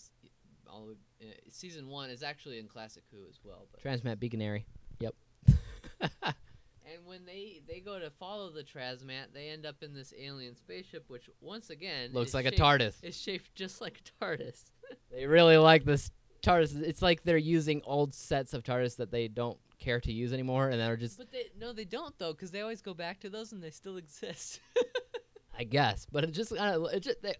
all 0.70 0.89
uh, 1.22 1.25
season 1.50 1.88
one. 1.88 2.10
Is 2.10 2.24
actually 2.24 2.60
in 2.60 2.67
Classic 2.67 3.03
Who 3.12 3.27
as 3.29 3.39
well. 3.43 3.67
But 3.72 3.84
Transmat 3.84 4.17
beaconary. 4.17 4.63
Yep. 5.00 5.15
and 6.01 7.05
when 7.05 7.25
they 7.25 7.62
they 7.67 7.79
go 7.79 8.00
to 8.00 8.10
follow 8.10 8.51
the 8.51 8.63
Transmat, 8.63 9.34
they 9.34 9.50
end 9.50 9.65
up 9.65 9.82
in 9.82 9.93
this 9.93 10.13
alien 10.20 10.55
spaceship, 10.55 11.05
which 11.08 11.29
once 11.41 11.70
again 11.70 12.12
Looks 12.13 12.34
like 12.34 12.46
a 12.46 12.51
TARDIS. 12.51 12.96
It's 13.01 13.17
shaped 13.17 13.53
just 13.55 13.82
like 13.82 14.00
a 14.00 14.24
TARDIS. 14.24 14.63
They 15.12 15.25
really 15.25 15.58
like 15.58 15.86
this 15.86 16.12
TARDIS. 16.43 16.82
It's 16.82 17.01
like 17.01 17.24
they're 17.24 17.38
using 17.38 17.82
old 17.86 18.13
sets 18.13 18.53
of 18.53 18.63
TARDIS 18.63 18.98
that 18.98 19.12
they 19.12 19.27
don't 19.27 19.58
care 19.79 20.00
to 20.01 20.12
use 20.12 20.34
anymore, 20.34 20.70
and 20.70 20.79
they're 20.79 20.98
just, 20.98 21.17
But 21.17 21.32
they 21.32 21.46
no, 21.60 21.74
they 21.74 21.86
don't 21.86 22.17
though, 22.20 22.34
because 22.34 22.51
they 22.51 22.62
always 22.62 22.82
go 22.82 22.93
back 22.93 23.20
to 23.22 23.29
those 23.29 23.51
and 23.51 23.63
they 23.63 23.70
still 23.70 23.98
exist. 23.98 24.60
I 25.58 25.63
guess. 25.63 26.05
But 26.12 26.24
it 26.24 26.32
just 26.32 26.51
of, 26.51 26.86
it 26.93 27.01
just 27.01 27.22
they, 27.22 27.36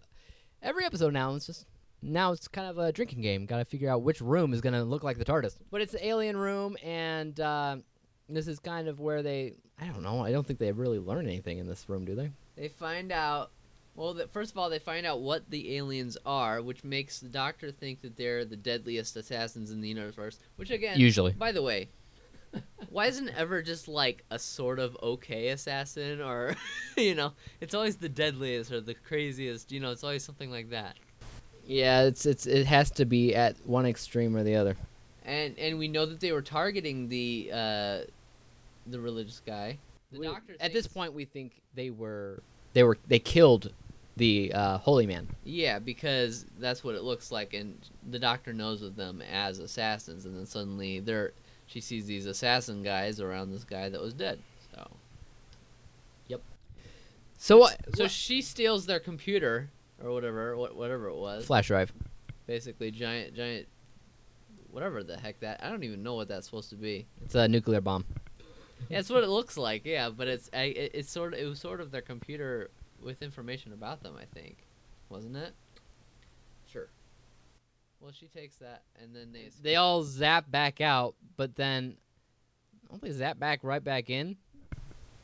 every 0.62 0.84
episode 0.84 1.12
now 1.12 1.34
it's 1.34 1.46
just 1.46 1.66
now 2.04 2.32
it's 2.32 2.46
kind 2.46 2.68
of 2.68 2.78
a 2.78 2.92
drinking 2.92 3.22
game. 3.22 3.46
Got 3.46 3.58
to 3.58 3.64
figure 3.64 3.90
out 3.90 4.02
which 4.02 4.20
room 4.20 4.52
is 4.52 4.60
gonna 4.60 4.84
look 4.84 5.02
like 5.02 5.18
the 5.18 5.24
TARDIS. 5.24 5.56
But 5.70 5.80
it's 5.80 5.92
the 5.92 6.06
alien 6.06 6.36
room, 6.36 6.76
and 6.82 7.38
uh, 7.40 7.76
this 8.28 8.46
is 8.46 8.58
kind 8.58 8.88
of 8.88 9.00
where 9.00 9.22
they. 9.22 9.54
I 9.80 9.86
don't 9.86 10.02
know. 10.02 10.24
I 10.24 10.30
don't 10.30 10.46
think 10.46 10.58
they 10.58 10.70
really 10.70 11.00
learn 11.00 11.26
anything 11.26 11.58
in 11.58 11.66
this 11.66 11.88
room, 11.88 12.04
do 12.04 12.14
they? 12.14 12.30
they 12.56 12.68
find 12.68 13.10
out. 13.10 13.50
Well, 13.96 14.14
the, 14.14 14.26
first 14.26 14.50
of 14.50 14.58
all, 14.58 14.70
they 14.70 14.80
find 14.80 15.06
out 15.06 15.20
what 15.20 15.50
the 15.50 15.76
aliens 15.76 16.16
are, 16.26 16.60
which 16.60 16.82
makes 16.82 17.20
the 17.20 17.28
Doctor 17.28 17.70
think 17.70 18.02
that 18.02 18.16
they're 18.16 18.44
the 18.44 18.56
deadliest 18.56 19.16
assassins 19.16 19.70
in 19.70 19.80
the 19.80 19.88
universe. 19.88 20.40
Which 20.56 20.70
again, 20.70 20.98
Usually. 20.98 21.32
By 21.32 21.52
the 21.52 21.62
way, 21.62 21.88
why 22.88 23.06
isn't 23.06 23.28
ever 23.30 23.62
just 23.62 23.86
like 23.86 24.24
a 24.30 24.38
sort 24.38 24.78
of 24.78 24.96
okay 25.02 25.48
assassin, 25.48 26.20
or 26.20 26.56
you 26.96 27.14
know, 27.14 27.32
it's 27.60 27.74
always 27.74 27.96
the 27.96 28.08
deadliest 28.08 28.72
or 28.72 28.80
the 28.80 28.94
craziest. 28.94 29.70
You 29.70 29.80
know, 29.80 29.92
it's 29.92 30.04
always 30.04 30.24
something 30.24 30.50
like 30.50 30.70
that. 30.70 30.96
Yeah, 31.66 32.02
it's 32.02 32.26
it's 32.26 32.46
it 32.46 32.66
has 32.66 32.90
to 32.92 33.04
be 33.04 33.34
at 33.34 33.56
one 33.66 33.86
extreme 33.86 34.36
or 34.36 34.42
the 34.42 34.56
other. 34.56 34.76
And 35.24 35.58
and 35.58 35.78
we 35.78 35.88
know 35.88 36.04
that 36.06 36.20
they 36.20 36.32
were 36.32 36.42
targeting 36.42 37.08
the 37.08 37.50
uh, 37.52 37.98
the 38.86 39.00
religious 39.00 39.40
guy. 39.44 39.78
The 40.12 40.20
We- 40.20 40.26
doctor 40.26 40.54
at 40.60 40.72
this 40.72 40.86
point, 40.86 41.12
we 41.14 41.24
think 41.24 41.62
they 41.74 41.90
were 41.90 42.42
they 42.74 42.82
were 42.82 42.98
they 43.08 43.18
killed 43.18 43.72
the 44.16 44.52
uh, 44.54 44.78
holy 44.78 45.06
man. 45.06 45.26
Yeah, 45.44 45.78
because 45.78 46.46
that's 46.58 46.84
what 46.84 46.94
it 46.94 47.02
looks 47.02 47.32
like, 47.32 47.54
and 47.54 47.76
the 48.10 48.18
doctor 48.18 48.52
knows 48.52 48.82
of 48.82 48.94
them 48.96 49.22
as 49.22 49.58
assassins, 49.58 50.24
and 50.26 50.36
then 50.36 50.46
suddenly 50.46 51.00
they're 51.00 51.32
she 51.66 51.80
sees 51.80 52.04
these 52.06 52.26
assassin 52.26 52.82
guys 52.82 53.20
around 53.20 53.50
this 53.50 53.64
guy 53.64 53.88
that 53.88 54.00
was 54.00 54.12
dead. 54.12 54.38
So 54.74 54.90
Yep. 56.28 56.42
So 57.38 57.56
what? 57.58 57.80
so 57.96 58.06
she 58.06 58.42
steals 58.42 58.84
their 58.86 59.00
computer 59.00 59.70
or 60.02 60.12
whatever, 60.12 60.56
what 60.56 60.76
whatever 60.76 61.08
it 61.08 61.16
was. 61.16 61.46
flash 61.46 61.68
drive. 61.68 61.92
Basically, 62.46 62.90
giant 62.90 63.34
giant, 63.34 63.66
whatever 64.70 65.02
the 65.02 65.16
heck 65.16 65.40
that 65.40 65.62
I 65.62 65.70
don't 65.70 65.84
even 65.84 66.02
know 66.02 66.14
what 66.14 66.28
that's 66.28 66.46
supposed 66.46 66.70
to 66.70 66.76
be. 66.76 67.06
It's 67.24 67.34
a 67.34 67.48
nuclear 67.48 67.80
bomb. 67.80 68.04
Yeah, 68.88 68.98
it's 68.98 69.08
what 69.10 69.24
it 69.24 69.30
looks 69.30 69.56
like. 69.56 69.86
Yeah, 69.86 70.10
but 70.10 70.28
it's 70.28 70.50
I, 70.52 70.64
it, 70.64 70.90
it's 70.94 71.10
sort 71.10 71.32
of 71.34 71.40
it 71.40 71.44
was 71.44 71.58
sort 71.58 71.80
of 71.80 71.90
their 71.90 72.02
computer 72.02 72.70
with 73.02 73.22
information 73.22 73.72
about 73.72 74.02
them. 74.02 74.14
I 74.20 74.24
think, 74.38 74.58
wasn't 75.08 75.36
it? 75.36 75.54
Sure. 76.66 76.88
Well, 78.00 78.12
she 78.12 78.26
takes 78.26 78.56
that, 78.56 78.82
and 79.00 79.14
then 79.14 79.32
they 79.32 79.48
They 79.62 79.76
all 79.76 80.02
zap 80.02 80.50
back 80.50 80.80
out, 80.80 81.14
but 81.36 81.56
then 81.56 81.96
don't 82.90 83.00
they 83.00 83.10
zap 83.10 83.38
back 83.38 83.60
right 83.62 83.82
back 83.82 84.10
in? 84.10 84.36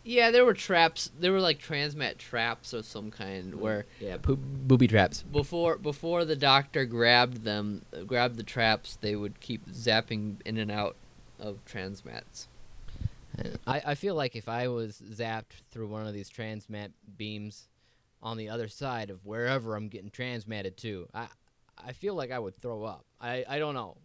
Yeah, 0.03 0.31
there 0.31 0.45
were 0.45 0.55
traps. 0.55 1.11
There 1.19 1.33
were 1.33 1.41
like 1.41 1.61
transmat 1.61 2.19
traps 2.19 2.73
of 2.73 2.85
some 2.87 3.11
kind 3.11 3.53
mm-hmm. 3.53 3.61
where 3.61 3.87
Yeah, 4.01 4.17
poop, 4.17 4.41
booby 4.43 4.89
traps. 4.89 5.23
before 5.23 5.77
before 5.77 6.25
the 6.25 6.37
doctor 6.37 6.85
grabbed 6.85 7.45
them, 7.45 7.85
grabbed 8.07 8.37
the 8.37 8.43
traps, 8.43 8.97
they 9.01 9.15
would 9.15 9.41
keep 9.41 9.69
zapping 9.71 10.37
in 10.45 10.57
and 10.57 10.71
out 10.71 10.97
of 11.39 11.65
transmats. 11.65 12.47
I, 13.67 13.83
I 13.87 13.95
feel 13.95 14.15
like 14.15 14.37
if 14.37 14.49
I 14.49 14.69
was 14.69 15.03
zapped 15.13 15.63
through 15.71 15.89
one 15.89 16.07
of 16.07 16.13
these 16.13 16.31
transmat 16.31 16.91
beams 17.17 17.69
on 18.23 18.37
the 18.37 18.49
other 18.51 18.69
side 18.69 19.09
of 19.09 19.25
wherever 19.25 19.75
I'm 19.77 19.89
getting 19.89 20.11
transmatted 20.11 20.77
to, 20.77 21.09
I 21.15 21.29
I 21.83 21.93
feel 21.93 22.15
like 22.15 22.31
I 22.31 22.39
would 22.39 22.61
throw 22.61 22.85
up. 22.85 23.05
I, 23.21 23.45
I 23.49 23.59
don't 23.59 23.75
know. 23.75 23.97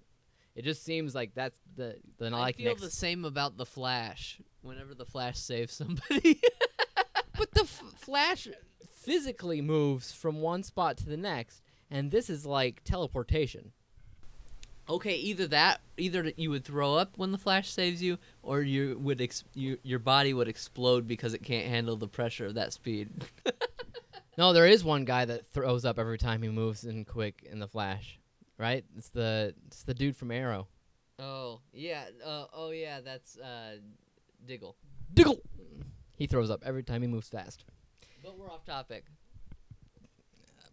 It 0.55 0.63
just 0.63 0.83
seems 0.85 1.13
like 1.13 1.33
that's 1.33 1.59
the 1.75 1.97
the 2.17 2.27
I 2.27 2.29
like 2.29 2.57
feel 2.57 2.67
next. 2.67 2.81
the 2.81 2.89
same 2.89 3.25
about 3.25 3.57
the 3.57 3.65
Flash. 3.65 4.39
Whenever 4.65 4.93
the 4.95 5.05
Flash 5.05 5.37
saves 5.37 5.73
somebody, 5.73 6.41
but 7.37 7.51
the 7.51 7.61
f- 7.61 7.83
Flash 7.97 8.47
physically 8.91 9.61
moves 9.61 10.11
from 10.11 10.41
one 10.41 10.63
spot 10.63 10.97
to 10.97 11.05
the 11.05 11.17
next, 11.17 11.61
and 11.91 12.09
this 12.11 12.29
is 12.29 12.45
like 12.45 12.83
teleportation. 12.83 13.71
okay, 14.89 15.15
either 15.15 15.47
that, 15.47 15.81
either 15.97 16.31
you 16.35 16.49
would 16.49 16.63
throw 16.65 16.95
up 16.95 17.17
when 17.17 17.31
the 17.31 17.37
Flash 17.37 17.69
saves 17.69 18.01
you, 18.01 18.17
or 18.41 18.61
you 18.61 18.97
would 18.99 19.21
ex- 19.21 19.43
you, 19.53 19.77
your 19.83 19.99
body 19.99 20.33
would 20.33 20.47
explode 20.47 21.07
because 21.07 21.33
it 21.33 21.43
can't 21.43 21.67
handle 21.67 21.95
the 21.95 22.07
pressure 22.07 22.45
of 22.47 22.55
that 22.55 22.73
speed. 22.73 23.09
No, 24.37 24.51
there 24.51 24.67
is 24.67 24.83
one 24.83 25.05
guy 25.05 25.23
that 25.23 25.47
throws 25.53 25.85
up 25.85 25.97
every 25.97 26.17
time 26.17 26.41
he 26.41 26.49
moves 26.49 26.83
in 26.83 27.05
quick 27.05 27.47
in 27.49 27.59
the 27.59 27.69
Flash, 27.69 28.19
right? 28.57 28.83
It's 28.97 29.07
the 29.07 29.55
it's 29.67 29.83
the 29.83 29.93
dude 29.93 30.17
from 30.17 30.29
Arrow. 30.29 30.67
oh 31.19 31.61
yeah, 31.71 32.03
uh, 32.21 32.43
oh 32.53 32.71
yeah, 32.71 32.99
that's 32.99 33.37
uh, 33.37 33.77
Diggle. 34.45 34.75
Diggle. 35.13 35.41
He 36.15 36.27
throws 36.27 36.49
up 36.49 36.63
every 36.65 36.83
time 36.83 37.01
he 37.01 37.07
moves 37.07 37.27
fast. 37.27 37.65
But 38.23 38.37
we're 38.37 38.49
off 38.49 38.65
topic. 38.65 39.05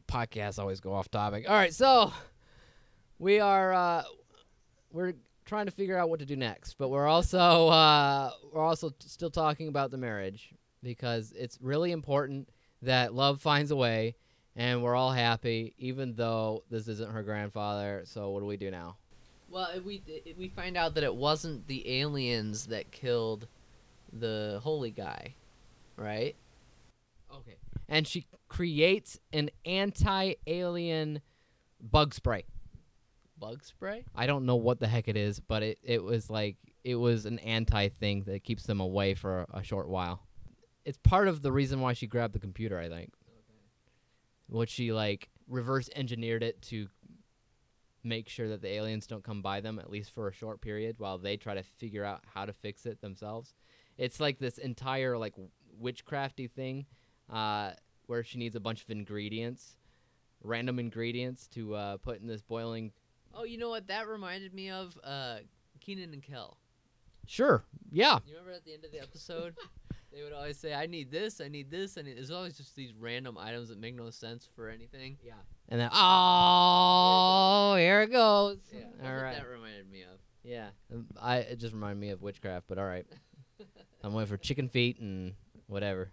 Podcasts 0.06 0.58
always 0.58 0.80
go 0.80 0.92
off 0.92 1.10
topic. 1.10 1.46
All 1.48 1.54
right, 1.54 1.72
so 1.72 2.12
we 3.18 3.40
are 3.40 3.72
uh, 3.72 4.02
we're 4.92 5.14
trying 5.44 5.66
to 5.66 5.72
figure 5.72 5.96
out 5.96 6.10
what 6.10 6.20
to 6.20 6.26
do 6.26 6.36
next, 6.36 6.74
but 6.78 6.90
we're 6.90 7.06
also 7.06 7.68
uh, 7.68 8.30
we're 8.52 8.62
also 8.62 8.90
t- 8.90 8.96
still 9.00 9.30
talking 9.30 9.68
about 9.68 9.90
the 9.90 9.96
marriage 9.96 10.54
because 10.82 11.32
it's 11.32 11.58
really 11.60 11.92
important 11.92 12.48
that 12.82 13.14
love 13.14 13.40
finds 13.40 13.70
a 13.70 13.76
way, 13.76 14.16
and 14.54 14.82
we're 14.82 14.94
all 14.94 15.12
happy, 15.12 15.72
even 15.78 16.14
though 16.14 16.62
this 16.70 16.88
isn't 16.88 17.10
her 17.10 17.22
grandfather. 17.22 18.02
So 18.04 18.30
what 18.30 18.40
do 18.40 18.46
we 18.46 18.56
do 18.56 18.70
now? 18.70 18.96
Well, 19.50 19.68
if 19.74 19.84
we 19.84 20.02
if 20.06 20.36
we 20.36 20.48
find 20.48 20.76
out 20.76 20.94
that 20.94 21.04
it 21.04 21.14
wasn't 21.14 21.66
the 21.66 22.00
aliens 22.00 22.66
that 22.66 22.90
killed 22.90 23.46
the 24.12 24.60
holy 24.62 24.90
guy, 24.90 25.34
right? 25.96 26.36
Okay. 27.34 27.56
And 27.88 28.06
she 28.06 28.26
creates 28.48 29.18
an 29.32 29.50
anti-alien 29.64 31.20
bug 31.80 32.14
spray. 32.14 32.44
Bug 33.38 33.64
spray. 33.64 34.04
I 34.14 34.26
don't 34.26 34.46
know 34.46 34.56
what 34.56 34.80
the 34.80 34.86
heck 34.86 35.08
it 35.08 35.16
is, 35.16 35.40
but 35.40 35.62
it, 35.62 35.78
it 35.82 36.02
was 36.02 36.30
like 36.30 36.56
it 36.84 36.96
was 36.96 37.26
an 37.26 37.38
anti 37.40 37.88
thing 37.88 38.24
that 38.24 38.44
keeps 38.44 38.64
them 38.64 38.80
away 38.80 39.14
for 39.14 39.42
a, 39.42 39.58
a 39.58 39.62
short 39.62 39.88
while. 39.88 40.26
It's 40.84 40.98
part 40.98 41.28
of 41.28 41.42
the 41.42 41.52
reason 41.52 41.80
why 41.80 41.92
she 41.92 42.06
grabbed 42.06 42.34
the 42.34 42.40
computer, 42.40 42.78
I 42.78 42.88
think. 42.88 43.12
What 44.48 44.68
she 44.68 44.92
like 44.92 45.28
reverse 45.48 45.88
engineered 45.94 46.42
it 46.42 46.60
to 46.62 46.88
make 48.04 48.28
sure 48.28 48.48
that 48.48 48.60
the 48.60 48.68
aliens 48.68 49.06
don't 49.06 49.22
come 49.22 49.42
by 49.42 49.60
them 49.60 49.78
at 49.78 49.90
least 49.90 50.12
for 50.12 50.28
a 50.28 50.32
short 50.32 50.60
period 50.60 50.96
while 50.98 51.18
they 51.18 51.36
try 51.36 51.54
to 51.54 51.62
figure 51.62 52.04
out 52.04 52.22
how 52.34 52.44
to 52.44 52.52
fix 52.52 52.84
it 52.84 53.00
themselves. 53.00 53.54
It's 53.98 54.20
like 54.20 54.38
this 54.38 54.58
entire 54.58 55.16
like 55.18 55.34
witchcrafty 55.82 56.50
thing 56.50 56.86
uh, 57.30 57.72
where 58.06 58.22
she 58.24 58.38
needs 58.38 58.56
a 58.56 58.60
bunch 58.60 58.82
of 58.82 58.90
ingredients, 58.90 59.76
random 60.42 60.78
ingredients 60.78 61.46
to 61.48 61.74
uh, 61.74 61.96
put 61.98 62.20
in 62.20 62.26
this 62.26 62.42
boiling. 62.42 62.92
Oh, 63.34 63.44
you 63.44 63.58
know 63.58 63.68
what? 63.70 63.86
That 63.88 64.08
reminded 64.08 64.52
me 64.54 64.70
of 64.70 64.98
uh, 65.04 65.38
Kenan 65.80 66.12
and 66.12 66.22
Kel. 66.22 66.56
Sure, 67.26 67.62
yeah, 67.90 68.18
You 68.26 68.32
remember 68.32 68.50
at 68.52 68.64
the 68.64 68.72
end 68.74 68.84
of 68.84 68.90
the 68.90 69.00
episode, 69.00 69.54
they 70.12 70.24
would 70.24 70.32
always 70.32 70.58
say, 70.58 70.74
"I 70.74 70.86
need 70.86 71.10
this, 71.10 71.40
I 71.40 71.46
need 71.46 71.70
this, 71.70 71.96
And 71.96 72.06
need." 72.06 72.16
There's 72.16 72.32
always 72.32 72.56
just 72.56 72.74
these 72.74 72.92
random 72.98 73.38
items 73.38 73.68
that 73.68 73.78
make 73.78 73.94
no 73.94 74.10
sense 74.10 74.48
for 74.56 74.68
anything. 74.68 75.16
yeah, 75.24 75.34
and 75.68 75.80
then 75.80 75.88
oh, 75.92 77.76
here 77.78 78.02
it 78.02 78.10
goes. 78.10 78.58
Yeah, 78.72 78.80
that's 78.96 79.08
all 79.08 79.14
what 79.14 79.22
right. 79.22 79.36
That 79.36 79.48
reminded 79.48 79.90
me 79.90 80.02
of. 80.02 80.18
Yeah, 80.42 80.70
um, 80.92 81.06
I 81.20 81.36
it 81.38 81.60
just 81.60 81.74
reminded 81.74 82.00
me 82.00 82.10
of 82.10 82.20
witchcraft, 82.22 82.66
but 82.68 82.76
all 82.78 82.86
right. 82.86 83.06
I'm 84.02 84.12
waiting 84.12 84.28
for 84.28 84.36
chicken 84.36 84.68
feet 84.68 84.98
and 85.00 85.34
whatever. 85.66 86.10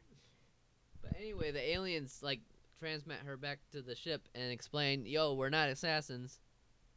But 1.02 1.14
anyway, 1.18 1.52
the 1.52 1.72
aliens 1.72 2.20
like 2.22 2.40
transmit 2.80 3.18
her 3.26 3.38
back 3.38 3.60
to 3.72 3.82
the 3.82 3.96
ship 3.96 4.28
and 4.36 4.52
explain, 4.52 5.06
"Yo, 5.06 5.34
we're 5.34 5.50
not 5.50 5.70
assassins. 5.70 6.40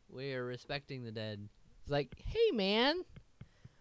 We 0.09 0.35
are 0.35 0.45
respecting 0.45 1.05
the 1.05 1.13
dead." 1.13 1.49
It's 1.83 1.91
like, 1.91 2.15
hey 2.25 2.51
man, 2.53 3.05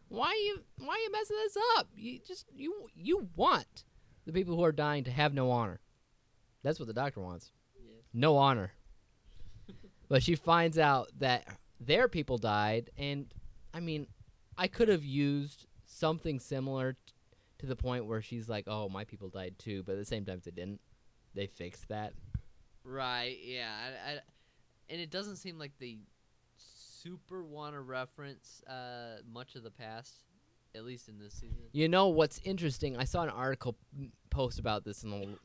why 0.07 0.33
you 0.33 0.63
why 0.85 0.99
you 1.03 1.11
messing 1.11 1.37
this 1.37 1.57
up? 1.77 1.87
You 1.95 2.19
just 2.25 2.45
you 2.53 2.87
you 2.95 3.27
want 3.35 3.85
the 4.25 4.33
people 4.33 4.55
who 4.55 4.63
are 4.63 4.71
dying 4.71 5.03
to 5.05 5.11
have 5.11 5.33
no 5.33 5.51
honor. 5.51 5.79
That's 6.63 6.79
what 6.79 6.87
the 6.87 6.93
doctor 6.93 7.21
wants. 7.21 7.51
Yes. 7.75 8.03
No 8.13 8.37
honor. 8.37 8.73
but 10.09 10.23
she 10.23 10.35
finds 10.35 10.77
out 10.77 11.09
that 11.19 11.45
their 11.79 12.07
people 12.07 12.37
died, 12.37 12.89
and 12.97 13.33
I 13.73 13.79
mean, 13.79 14.07
I 14.57 14.67
could 14.67 14.89
have 14.89 15.03
used 15.03 15.65
something 16.01 16.39
similar 16.39 16.93
t- 16.93 17.13
to 17.59 17.67
the 17.67 17.75
point 17.75 18.05
where 18.05 18.21
she's 18.21 18.49
like, 18.49 18.65
"Oh, 18.67 18.89
my 18.89 19.05
people 19.05 19.29
died 19.29 19.55
too," 19.57 19.83
but 19.83 19.93
at 19.93 19.99
the 19.99 20.05
same 20.05 20.25
time, 20.25 20.41
they 20.43 20.51
didn't. 20.51 20.81
They 21.33 21.47
fixed 21.47 21.87
that. 21.87 22.13
Right. 22.83 23.37
Yeah. 23.41 23.69
I, 23.71 24.09
I, 24.09 24.19
and 24.89 24.99
it 24.99 25.11
doesn't 25.11 25.37
seem 25.37 25.57
like 25.57 25.71
they 25.79 25.99
super 26.57 27.43
want 27.43 27.75
to 27.75 27.81
reference 27.81 28.61
uh, 28.67 29.21
much 29.31 29.55
of 29.55 29.63
the 29.63 29.71
past, 29.71 30.13
at 30.75 30.83
least 30.83 31.07
in 31.07 31.19
this 31.19 31.33
season. 31.33 31.63
You 31.71 31.87
know 31.87 32.09
what's 32.09 32.41
interesting? 32.43 32.97
I 32.97 33.05
saw 33.05 33.23
an 33.23 33.29
article 33.29 33.77
post 34.29 34.59
about 34.59 34.83
this 34.83 35.03
in 35.03 35.11
the 35.11 35.37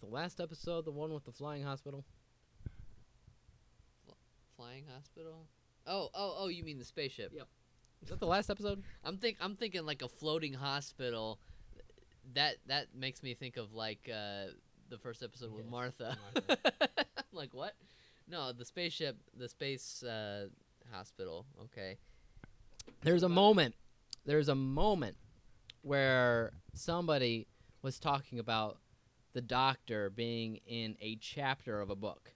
the 0.00 0.06
last 0.06 0.40
episode, 0.40 0.84
the 0.84 0.90
one 0.90 1.14
with 1.14 1.24
the 1.24 1.32
flying 1.32 1.62
hospital. 1.62 2.04
Flying 4.56 4.84
hospital. 4.92 5.46
Oh, 5.86 6.10
oh, 6.14 6.36
oh! 6.38 6.48
You 6.48 6.64
mean 6.64 6.78
the 6.78 6.84
spaceship? 6.84 7.32
Yep. 7.34 7.46
Is 8.02 8.10
that 8.10 8.20
the 8.20 8.26
last 8.26 8.50
episode? 8.50 8.82
I'm 9.04 9.18
think 9.18 9.36
I'm 9.40 9.56
thinking 9.56 9.84
like 9.84 10.02
a 10.02 10.08
floating 10.08 10.54
hospital. 10.54 11.40
That 12.34 12.56
that 12.66 12.88
makes 12.94 13.22
me 13.22 13.34
think 13.34 13.56
of 13.56 13.72
like 13.72 14.10
uh, 14.12 14.52
the 14.88 14.98
first 14.98 15.22
episode 15.22 15.52
with 15.52 15.64
Yes, 15.64 15.70
Martha. 15.70 16.16
Like 17.32 17.52
what? 17.52 17.74
No, 18.26 18.52
the 18.52 18.64
spaceship, 18.64 19.18
the 19.36 19.48
space 19.48 20.02
uh, 20.02 20.46
hospital. 20.90 21.44
Okay. 21.64 21.98
There's 23.02 23.22
a 23.22 23.28
moment. 23.28 23.74
There's 24.24 24.48
a 24.48 24.54
moment 24.54 25.16
where 25.82 26.52
somebody 26.74 27.46
was 27.82 28.00
talking 28.00 28.38
about 28.38 28.78
the 29.34 29.42
doctor 29.42 30.10
being 30.10 30.60
in 30.66 30.96
a 31.00 31.16
chapter 31.16 31.80
of 31.80 31.90
a 31.90 31.94
book. 31.94 32.32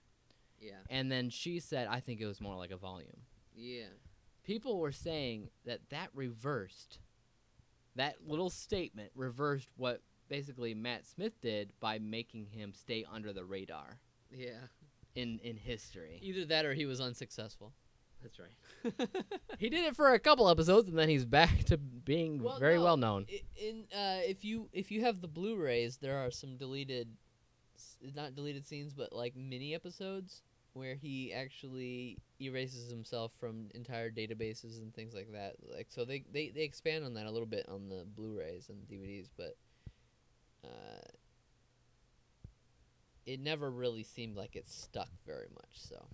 Yeah. 0.59 0.73
And 0.89 1.11
then 1.11 1.29
she 1.31 1.59
said, 1.59 1.87
I 1.89 1.99
think 1.99 2.21
it 2.21 2.27
was 2.27 2.39
more 2.39 2.55
like 2.55 2.71
a 2.71 2.77
volume. 2.77 3.21
Yeah. 3.55 3.85
People 4.51 4.79
were 4.79 4.91
saying 4.91 5.49
that 5.65 5.79
that 5.91 6.09
reversed, 6.13 6.99
that 7.95 8.15
little 8.25 8.49
statement 8.49 9.11
reversed 9.15 9.69
what 9.77 10.01
basically 10.27 10.73
Matt 10.73 11.05
Smith 11.05 11.39
did 11.41 11.71
by 11.79 11.99
making 11.99 12.47
him 12.47 12.73
stay 12.73 13.05
under 13.11 13.31
the 13.33 13.45
radar 13.45 13.99
Yeah. 14.29 14.67
in, 15.15 15.39
in 15.43 15.55
history. 15.57 16.19
Either 16.21 16.45
that 16.45 16.65
or 16.65 16.73
he 16.73 16.85
was 16.85 16.99
unsuccessful. 16.99 17.73
That's 18.21 18.39
right. 18.39 19.09
He 19.57 19.69
did 19.69 19.85
it 19.85 19.95
for 19.95 20.13
a 20.13 20.19
couple 20.19 20.49
episodes 20.49 20.89
and 20.89 20.97
then 20.97 21.07
he's 21.09 21.25
back 21.25 21.63
to 21.65 21.77
being 21.77 22.41
Well, 22.41 22.59
very 22.59 22.75
no, 22.77 22.83
well 22.83 22.97
known. 22.97 23.25
In 23.55 23.85
uh, 23.93 24.19
if 24.23 24.43
you 24.43 24.69
if 24.73 24.91
you 24.91 25.01
have 25.01 25.21
the 25.21 25.27
Blu-rays, 25.27 25.97
there 25.97 26.17
are 26.17 26.31
some 26.31 26.57
deleted, 26.57 27.07
not 28.15 28.35
deleted 28.35 28.65
scenes, 28.67 28.93
but 28.93 29.13
like 29.13 29.35
mini 29.35 29.73
episodes 29.75 30.41
where 30.73 30.95
he 30.95 31.33
actually 31.33 32.17
erases 32.39 32.89
himself 32.89 33.31
from 33.39 33.67
entire 33.73 34.09
databases 34.09 34.77
and 34.77 34.93
things 34.93 35.13
like 35.13 35.31
that. 35.33 35.55
Like 35.73 35.87
so, 35.89 36.05
they 36.05 36.23
they, 36.31 36.49
they 36.49 36.61
expand 36.61 37.05
on 37.05 37.13
that 37.15 37.25
a 37.25 37.31
little 37.31 37.47
bit 37.47 37.67
on 37.69 37.89
the 37.89 38.05
Blu-rays 38.15 38.69
and 38.69 38.87
DVDs, 38.87 39.29
but 39.37 39.55
uh, 40.63 41.07
it 43.25 43.39
never 43.39 43.69
really 43.69 44.03
seemed 44.03 44.35
like 44.35 44.55
it 44.55 44.67
stuck 44.67 45.09
very 45.25 45.47
much. 45.53 45.73
So 45.75 46.05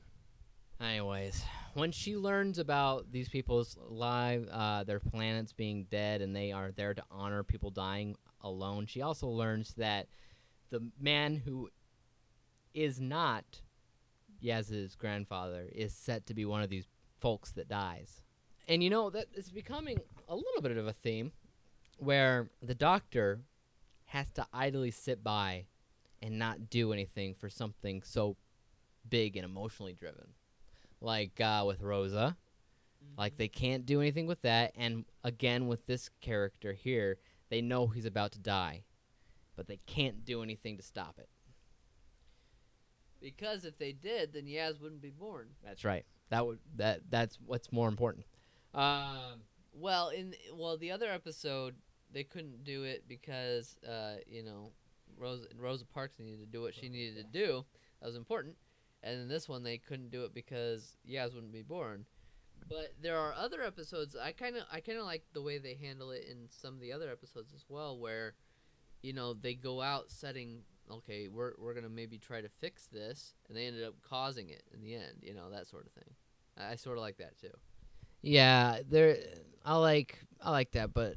Anyways, 0.80 1.44
when 1.74 1.92
she 1.92 2.16
learns 2.16 2.60
about 2.60 3.12
these 3.12 3.30
people's 3.30 3.78
live, 3.90 4.48
uh, 4.52 4.84
their 4.84 5.00
planets 5.00 5.52
being 5.52 5.88
dead, 5.90 6.22
and 6.22 6.36
they 6.36 6.52
are 6.52 6.72
there 6.72 6.94
to 6.94 7.04
honor 7.10 7.44
people 7.44 7.72
dying 7.72 8.16
alone, 8.42 8.86
she 8.86 9.02
also 9.02 9.28
learns 9.28 9.74
that 9.76 10.08
the 10.70 10.92
man 11.00 11.36
who 11.38 11.70
is 12.76 13.02
not 13.02 13.62
Yaz's 14.40 14.96
grandfather 14.96 15.68
is 15.72 15.94
set 15.94 16.26
to 16.28 16.34
be 16.34 16.46
one 16.46 16.62
of 16.62 16.70
these 16.70 16.88
folks 17.20 17.52
that 17.52 17.68
dies. 17.68 18.22
And 18.68 18.84
you 18.84 18.90
know 18.90 19.10
that 19.10 19.28
it's 19.34 19.50
becoming 19.50 20.00
a 20.28 20.36
little 20.36 20.62
bit 20.62 20.78
of 20.78 20.88
a 20.88 20.94
theme 20.94 21.32
where 21.98 22.50
the 22.62 22.76
doctor 22.76 23.40
has 24.06 24.30
to 24.32 24.46
idly 24.54 24.92
sit 24.92 25.24
by 25.24 25.66
and 26.22 26.38
not 26.38 26.70
do 26.70 26.94
anything 26.94 27.34
for 27.34 27.50
something 27.50 28.02
so 28.04 28.36
big 29.10 29.38
and 29.38 29.46
emotionally 29.46 29.94
driven 29.94 30.34
like 31.02 31.40
uh, 31.40 31.64
with 31.66 31.82
Rosa. 31.82 32.36
Like 33.18 33.38
they 33.38 33.48
can't 33.48 33.86
do 33.86 34.02
anything 34.02 34.28
with 34.28 34.42
that, 34.42 34.74
and 34.76 35.06
again 35.24 35.68
with 35.68 35.86
this 35.86 36.10
character 36.20 36.74
here, 36.74 37.18
they 37.50 37.62
know 37.62 37.88
he's 37.88 38.06
about 38.06 38.34
to 38.34 38.40
die, 38.40 38.84
but 39.56 39.68
they 39.68 39.80
can't 39.86 40.26
do 40.26 40.44
anything 40.44 40.78
to 40.78 40.84
stop 40.84 41.16
it. 41.18 41.30
Because 43.22 43.66
if 43.66 43.78
they 43.78 43.92
did, 43.92 44.34
then 44.34 44.46
Yaz 44.46 44.82
wouldn't 44.82 45.02
be 45.02 45.10
born. 45.10 45.48
That's 45.64 45.84
right. 45.86 46.06
That 46.30 46.46
would 46.46 46.60
that 46.76 47.02
that's 47.10 47.38
what's 47.46 47.72
more 47.72 47.88
important. 47.88 48.26
Um, 48.74 49.42
Well, 49.74 50.10
in 50.10 50.34
well 50.54 50.78
the 50.78 50.92
other 50.92 51.10
episode 51.10 51.76
they 52.12 52.24
couldn't 52.24 52.64
do 52.64 52.84
it 52.84 53.04
because 53.08 53.78
uh, 53.88 54.16
you 54.28 54.44
know 54.44 54.72
Rosa 55.18 55.48
Rosa 55.58 55.86
Parks 55.86 56.20
needed 56.20 56.40
to 56.40 56.46
do 56.46 56.62
what 56.62 56.76
she 56.76 56.90
needed 56.90 57.16
to 57.18 57.24
do. 57.24 57.66
That 58.02 58.08
was 58.08 58.16
important. 58.16 58.56
And 59.04 59.22
in 59.22 59.28
this 59.28 59.48
one 59.48 59.64
they 59.64 59.78
couldn't 59.78 60.12
do 60.12 60.24
it 60.24 60.34
because 60.34 60.98
Yaz 61.08 61.34
wouldn't 61.34 61.54
be 61.54 61.62
born. 61.62 62.06
But 62.70 62.94
there 63.02 63.18
are 63.18 63.34
other 63.34 63.62
episodes 63.62 64.16
I 64.16 64.32
kind 64.32 64.58
of 64.58 64.64
I 64.72 64.80
kind 64.82 64.98
of 64.98 65.06
like 65.06 65.24
the 65.34 65.42
way 65.42 65.58
they 65.58 65.76
handle 65.76 66.12
it 66.12 66.26
in 66.30 66.48
some 66.50 66.74
of 66.74 66.82
the 66.82 66.92
other 66.92 67.10
episodes 67.10 67.54
as 67.54 67.66
well 67.70 67.98
where 67.98 68.34
you 69.02 69.14
know 69.14 69.34
they 69.34 69.54
go 69.54 69.82
out 69.82 70.12
setting 70.12 70.64
okay, 70.92 71.28
we're 71.28 71.54
we're 71.58 71.74
going 71.74 71.84
to 71.84 71.90
maybe 71.90 72.18
try 72.18 72.42
to 72.42 72.50
fix 72.50 72.88
this 72.88 73.34
and 73.48 73.58
they 73.58 73.66
ended 73.66 73.84
up 73.84 73.96
causing 74.08 74.50
it 74.50 74.64
in 74.74 74.82
the 74.82 74.96
end, 74.96 75.18
you 75.22 75.34
know, 75.34 75.50
that 75.52 75.68
sort 75.68 75.86
of 75.86 75.92
thing. 75.94 76.14
I, 76.58 76.72
I 76.72 76.76
sort 76.76 76.98
of 76.98 77.02
like 77.02 77.18
that 77.18 77.40
too. 77.40 77.52
yeah, 78.22 78.80
there. 78.90 79.18
I 79.66 79.76
like 79.76 80.20
I 80.42 80.52
like 80.52 80.72
that, 80.72 80.94
but 80.94 81.16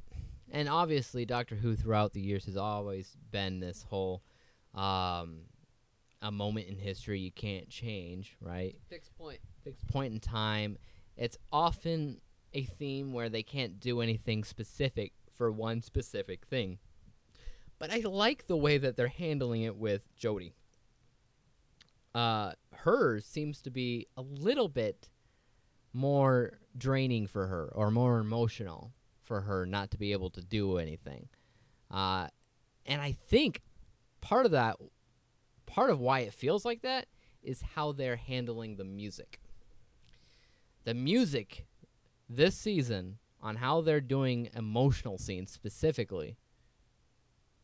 and 0.51 0.69
obviously 0.69 1.25
Doctor 1.25 1.55
Who 1.55 1.77
throughout 1.77 2.13
the 2.13 2.21
years 2.21 2.45
has 2.47 2.57
always 2.57 3.17
been 3.31 3.61
this 3.61 3.85
whole 3.89 4.23
um, 4.75 5.43
a 6.23 6.31
moment 6.31 6.69
in 6.69 6.77
history 6.77 7.21
you 7.21 7.33
can't 7.33 7.69
change, 7.69 8.37
right? 8.41 8.77
Fixed 8.89 9.17
point. 9.17 9.39
fixed 9.65 9.87
point 9.89 10.13
in 10.13 10.21
time. 10.21 10.79
It's 11.17 11.37
often 11.53 12.21
a 12.53 12.65
theme 12.65 13.13
where 13.13 13.29
they 13.29 13.43
can't 13.43 13.79
do 13.79 14.01
anything 14.01 14.43
specific 14.45 15.13
for 15.37 15.51
one 15.53 15.81
specific 15.83 16.45
thing. 16.47 16.79
But 17.81 17.91
I 17.91 18.01
like 18.01 18.47
the 18.47 18.59
way 18.59 18.79
that 18.79 18.97
they're 18.97 19.09
handling 19.09 19.63
it 19.63 19.75
with 19.75 20.03
Jodie. 20.17 20.53
Uh, 22.15 22.53
hers 22.75 23.25
seems 23.25 23.63
to 23.63 23.71
be 23.71 24.07
a 24.17 24.23
little 24.23 24.69
bit 24.69 25.09
more 25.93 26.59
draining 26.77 27.27
for 27.27 27.47
her 27.47 27.73
or 27.75 27.91
more 27.91 28.19
emotional 28.19 28.93
for 29.23 29.41
her 29.41 29.65
not 29.65 29.91
to 29.93 29.97
be 29.99 30.13
able 30.13 30.29
to 30.31 30.43
do 30.43 30.77
anything. 30.77 31.29
Uh, 31.91 32.29
and 32.85 33.01
I 33.01 33.13
think 33.13 33.63
part 34.21 34.45
of 34.45 34.53
that, 34.53 34.77
part 35.67 35.91
of 35.91 36.01
why 36.01 36.21
it 36.21 36.35
feels 36.35 36.67
like 36.67 36.83
that, 36.83 37.07
is 37.43 37.63
how 37.75 37.93
they're 37.93 38.17
handling 38.17 38.77
the 38.77 38.85
music. 38.85 39.41
The 40.85 40.95
music 40.95 41.67
this 42.29 42.57
season 42.57 43.19
on 43.41 43.57
how 43.57 43.81
they're 43.81 44.03
doing 44.03 44.51
emotional 44.55 45.17
scenes 45.17 45.51
specifically 45.51 46.37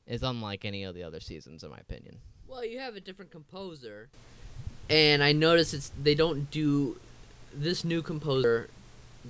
is 0.07 0.23
unlike 0.23 0.65
any 0.65 0.85
of 0.85 0.95
the 0.95 1.03
other 1.03 1.21
seasons, 1.21 1.63
in 1.65 1.71
my 1.71 1.79
opinion. 1.79 2.19
Well, 2.49 2.65
you 2.65 2.79
have 2.79 2.97
a 2.97 3.01
different 3.01 3.31
composer, 3.31 4.09
and 4.89 5.23
I 5.23 5.33
notice 5.33 5.75
it's 5.75 5.91
they 6.01 6.15
don't 6.15 6.51
do 6.51 6.99
this 7.53 7.85
new 7.85 8.03
composer. 8.03 8.69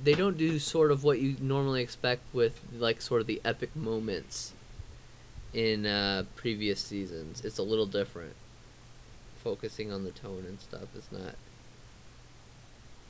They 0.04 0.12
don't 0.12 0.36
do 0.36 0.58
sort 0.58 0.90
of 0.90 1.02
what 1.02 1.20
you 1.20 1.36
normally 1.40 1.82
expect 1.82 2.22
with 2.34 2.60
like 2.78 3.00
sort 3.00 3.22
of 3.22 3.26
the 3.26 3.40
epic 3.44 3.74
moments 3.74 4.52
in 5.54 5.86
uh, 5.86 6.24
previous 6.34 6.80
seasons. 6.80 7.42
It's 7.44 7.58
a 7.58 7.62
little 7.62 7.86
different, 7.86 8.34
focusing 9.42 9.90
on 9.90 10.04
the 10.04 10.10
tone 10.10 10.44
and 10.46 10.60
stuff. 10.60 10.88
It's 10.94 11.10
not. 11.10 11.34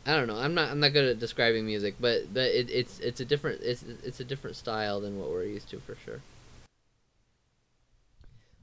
I 0.07 0.13
don't 0.13 0.29
know. 0.29 0.37
I'm 0.37 0.55
not. 0.55 0.71
I'm 0.71 0.79
not 0.79 0.93
good 0.93 1.05
at 1.05 1.19
describing 1.19 1.67
music, 1.67 1.97
but 1.99 2.33
but 2.33 2.45
it, 2.45 2.71
it's 2.71 3.01
it's 3.01 3.19
a 3.19 3.25
different 3.25 3.61
it's 3.63 3.83
it's 4.05 4.21
a 4.21 4.25
different 4.25 4.55
style 4.55 5.01
than 5.01 5.19
what 5.19 5.31
we're 5.31 5.43
used 5.43 5.69
to 5.71 5.81
for 5.81 5.97
sure. 6.05 6.21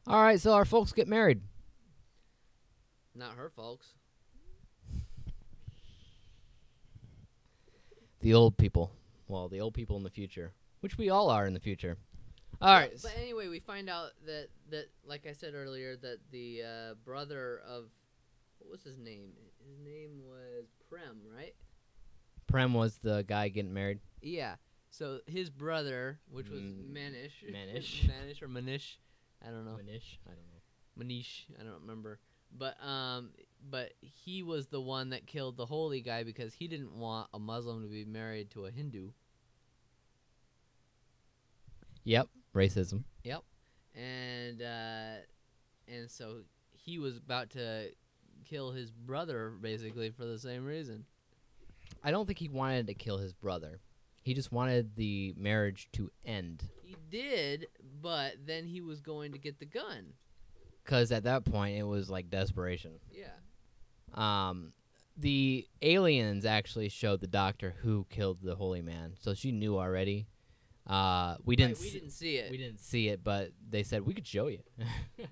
All 0.06 0.22
right, 0.22 0.40
so 0.40 0.54
our 0.54 0.66
folks 0.66 0.92
get 0.92 1.08
married. 1.08 1.42
Not 3.16 3.36
her, 3.36 3.50
folks. 3.50 3.88
The 8.22 8.34
old 8.34 8.58
people. 8.58 8.92
Well, 9.28 9.50
the 9.50 9.62
old 9.62 9.74
people 9.74 9.98
in 9.98 10.04
the 10.04 10.10
future, 10.10 10.52
which 10.82 10.98
we 10.98 11.10
all 11.10 11.30
are 11.30 11.46
in 11.46 11.54
the 11.54 11.60
future. 11.60 11.98
All 12.62 12.74
right. 12.74 12.92
But 13.02 13.14
anyway, 13.18 13.48
we 13.48 13.60
find 13.60 13.90
out 13.90 14.12
that 14.26 14.48
that 14.70 14.86
like 15.06 15.26
I 15.28 15.34
said 15.34 15.54
earlier 15.54 15.96
that 15.98 16.18
the 16.32 16.62
uh, 16.64 16.94
brother 17.06 17.62
of 17.68 17.86
what 18.60 18.72
was 18.72 18.84
his 18.84 18.98
name? 18.98 19.32
His 19.68 19.78
name 19.80 20.22
was 20.26 20.66
Prem, 20.90 21.20
right? 21.36 21.54
Prem 22.48 22.74
was 22.74 22.98
the 22.98 23.26
guy 23.28 23.50
getting 23.50 23.74
married. 23.74 24.00
Yeah. 24.22 24.56
So 24.92 25.20
his 25.26 25.50
brother, 25.50 26.20
which 26.32 26.50
was 26.50 26.62
Mm, 26.62 26.94
Manish, 26.94 27.32
Manish. 27.52 28.08
Manish 28.08 28.42
or 28.42 28.48
Manish, 28.48 28.96
I 29.46 29.52
don't 29.52 29.66
know. 29.66 29.72
Manish? 29.72 30.18
I 30.26 30.32
don't 30.32 30.48
know. 30.52 30.64
Manish, 31.00 31.46
I 31.60 31.64
don't 31.64 31.82
remember. 31.82 32.20
But 32.56 32.76
um, 32.86 33.32
but 33.70 33.94
he 34.00 34.44
was 34.44 34.68
the 34.68 34.82
one 34.82 35.10
that 35.10 35.26
killed 35.26 35.58
the 35.58 35.66
holy 35.66 36.02
guy 36.02 36.24
because 36.24 36.54
he 36.54 36.68
didn't 36.68 36.94
want 36.94 37.28
a 37.34 37.40
Muslim 37.40 37.82
to 37.84 37.90
be 37.90 38.06
married 38.06 38.52
to 38.52 38.66
a 38.66 38.72
Hindu. 38.72 39.10
Yep, 42.04 42.30
racism. 42.54 43.04
Yep, 43.24 43.44
and 43.96 44.62
uh, 44.62 45.16
and 45.88 46.12
so 46.12 46.42
he 46.74 47.00
was 47.00 47.18
about 47.18 47.50
to 47.52 47.90
kill 48.46 48.72
his 48.72 48.92
brother 48.92 49.54
basically 49.62 50.10
for 50.10 50.26
the 50.26 50.38
same 50.38 50.66
reason. 50.66 51.06
I 52.04 52.12
don't 52.12 52.26
think 52.26 52.40
he 52.40 52.50
wanted 52.50 52.88
to 52.88 52.94
kill 52.94 53.18
his 53.18 53.34
brother. 53.34 53.80
He 54.22 54.34
just 54.34 54.52
wanted 54.52 54.96
the 54.96 55.34
marriage 55.38 55.90
to 55.94 56.12
end. 56.26 56.64
He 56.96 57.18
did, 57.18 57.68
but 58.02 58.34
then 58.46 58.66
he 58.66 58.82
was 58.82 59.02
going 59.02 59.32
to 59.34 59.38
get 59.38 59.60
the 59.60 59.66
gun. 59.66 60.14
Because 60.84 61.12
at 61.12 61.24
that 61.24 61.46
point, 61.46 61.78
it 61.78 61.84
was 61.84 62.10
like 62.10 62.30
desperation. 62.30 62.94
Yeah. 63.12 63.28
Um, 64.14 64.74
the 65.18 65.68
aliens 65.82 66.46
actually 66.46 66.90
showed 66.90 67.22
the 67.22 67.28
doctor 67.28 67.74
who 67.82 68.06
killed 68.10 68.40
the 68.42 68.56
holy 68.56 68.82
man, 68.82 69.14
so 69.20 69.34
she 69.34 69.52
knew 69.52 69.78
already. 69.78 70.28
Uh, 70.86 71.38
we 71.46 71.56
didn't. 71.56 71.76
Right, 71.76 71.82
we 71.82 71.88
see- 71.88 72.00
didn't 72.00 72.12
see 72.12 72.36
it. 72.38 72.52
we 72.52 72.58
didn't 72.58 72.80
see 72.80 73.08
it, 73.10 73.24
but 73.24 73.52
they 73.70 73.84
said 73.84 74.06
we 74.06 74.14
could 74.14 74.28
show 74.28 74.48
you. 74.48 74.60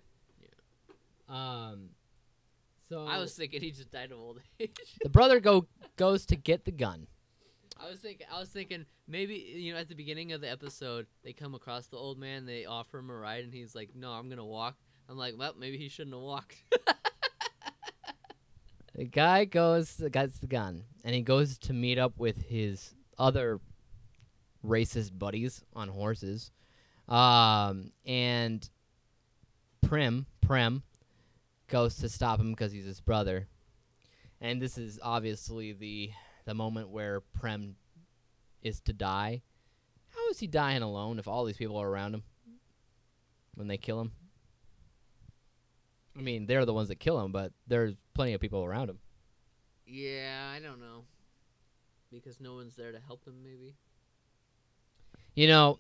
Um. 1.30 1.91
So 2.89 3.06
I 3.06 3.19
was 3.19 3.34
thinking 3.34 3.62
he 3.62 3.71
just 3.71 3.89
died 3.89 4.12
of 4.12 4.19
old 4.19 4.39
age. 4.60 4.76
the 5.02 5.08
brother 5.10 5.39
go 5.39 5.65
goes 5.95 6.26
to 6.26 6.36
get 6.36 6.65
the 6.65 6.71
gun. 6.74 7.08
I 7.83 7.89
was 7.89 7.99
thinking 7.99 8.27
I 8.31 8.39
was 8.39 8.49
thinking 8.49 8.85
maybe 9.07 9.35
you 9.35 9.73
know 9.73 9.79
at 9.79 9.89
the 9.89 9.95
beginning 9.95 10.31
of 10.33 10.41
the 10.41 10.51
episode 10.51 11.07
they 11.23 11.33
come 11.33 11.55
across 11.55 11.87
the 11.87 11.97
old 11.97 12.19
man, 12.19 12.45
they 12.45 12.65
offer 12.65 12.99
him 12.99 13.09
a 13.09 13.15
ride 13.15 13.43
and 13.43 13.53
he's 13.53 13.75
like, 13.75 13.89
"No, 13.95 14.11
I'm 14.11 14.29
to 14.29 14.43
walk." 14.43 14.77
I'm 15.09 15.17
like, 15.17 15.35
"Well, 15.37 15.55
maybe 15.57 15.77
he 15.77 15.89
shouldn't 15.89 16.15
have 16.15 16.21
walked." 16.21 16.55
The 18.93 19.05
guy 19.05 19.45
goes 19.45 20.01
gets 20.11 20.39
the 20.39 20.47
gun, 20.47 20.83
and 21.03 21.15
he 21.15 21.21
goes 21.21 21.57
to 21.59 21.73
meet 21.73 21.97
up 21.97 22.19
with 22.19 22.41
his 22.43 22.93
other 23.17 23.59
racist 24.65 25.17
buddies 25.17 25.63
on 25.73 25.87
horses. 25.87 26.51
Um, 27.07 27.93
and 28.05 28.69
Prim 29.81 30.25
Prem 30.41 30.83
goes 31.67 31.95
to 31.97 32.09
stop 32.09 32.39
him 32.39 32.51
because 32.51 32.73
he's 32.73 32.85
his 32.85 32.99
brother. 32.99 33.47
And 34.41 34.61
this 34.61 34.77
is 34.77 34.99
obviously 35.01 35.71
the 35.71 36.11
the 36.45 36.54
moment 36.54 36.89
where 36.89 37.21
Prem 37.21 37.75
is 38.62 38.80
to 38.82 38.93
die. 38.93 39.41
How 40.10 40.30
is 40.30 40.39
he 40.39 40.47
dying 40.47 40.82
alone 40.82 41.19
if 41.19 41.27
all 41.27 41.45
these 41.45 41.58
people 41.58 41.77
are 41.77 41.88
around 41.88 42.13
him 42.13 42.23
when 43.56 43.67
they 43.67 43.77
kill 43.77 44.01
him? 44.01 44.12
I 46.17 46.21
mean, 46.21 46.45
they're 46.45 46.65
the 46.65 46.73
ones 46.73 46.89
that 46.89 46.99
kill 46.99 47.23
him, 47.23 47.32
but 47.32 47.54
there's 47.67 47.95
plenty 48.13 48.34
of 48.34 48.41
people 48.41 48.63
around 48.65 48.89
him. 48.89 48.99
yeah, 49.86 50.51
I 50.54 50.60
don't 50.60 50.80
know. 50.82 51.06
Because 52.12 52.41
no 52.41 52.56
one's 52.56 52.75
there 52.75 52.91
to 52.91 52.99
help 52.99 53.25
him 53.25 53.41
maybe. 53.41 53.75
You 55.34 55.47
know, 55.47 55.80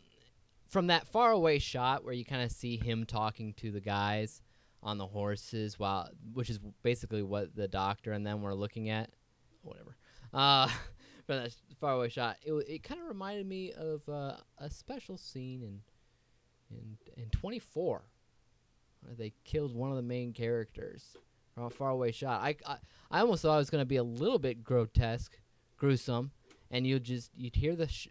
from 0.69 0.87
that 0.87 1.07
far 1.07 1.31
away 1.31 1.59
shot 1.59 2.05
where 2.05 2.13
you 2.13 2.23
kind 2.23 2.41
of 2.41 2.51
see 2.51 2.77
him 2.77 3.05
talking 3.05 3.53
to 3.55 3.71
the 3.71 3.81
guys 3.81 4.41
on 4.81 4.97
the 4.97 5.07
horses, 5.07 5.77
while 5.77 6.09
which 6.33 6.49
is 6.49 6.59
basically 6.81 7.21
what 7.21 7.53
the 7.53 7.67
doctor 7.67 8.13
and 8.13 8.25
them 8.25 8.41
were 8.41 8.55
looking 8.55 8.89
at, 8.89 9.09
whatever. 9.61 9.97
Uh, 10.33 10.67
from 11.25 11.37
that 11.37 11.55
far 11.79 11.93
away 11.93 12.09
shot, 12.09 12.37
it 12.43 12.53
it 12.67 12.83
kind 12.83 13.01
of 13.01 13.07
reminded 13.07 13.47
me 13.47 13.71
of 13.73 14.07
uh, 14.09 14.35
a 14.57 14.69
special 14.69 15.17
scene 15.17 15.61
in 15.61 15.79
in 16.69 17.23
in 17.23 17.29
24 17.29 18.03
where 19.01 19.15
they 19.15 19.33
killed 19.43 19.75
one 19.75 19.89
of 19.89 19.95
the 19.95 20.03
main 20.03 20.31
characters 20.31 21.17
from 21.53 21.65
a 21.65 21.69
far 21.69 21.89
away 21.89 22.11
shot. 22.11 22.41
I 22.41 22.55
I, 22.65 22.77
I 23.09 23.19
almost 23.21 23.41
thought 23.41 23.55
it 23.55 23.57
was 23.57 23.69
going 23.69 23.81
to 23.81 23.85
be 23.85 23.97
a 23.97 24.03
little 24.03 24.39
bit 24.39 24.63
grotesque, 24.63 25.37
gruesome, 25.77 26.31
and 26.69 26.85
you'd 26.85 27.03
just 27.03 27.31
you'd 27.35 27.55
hear 27.55 27.75
the 27.75 27.87
sh- 27.87 28.07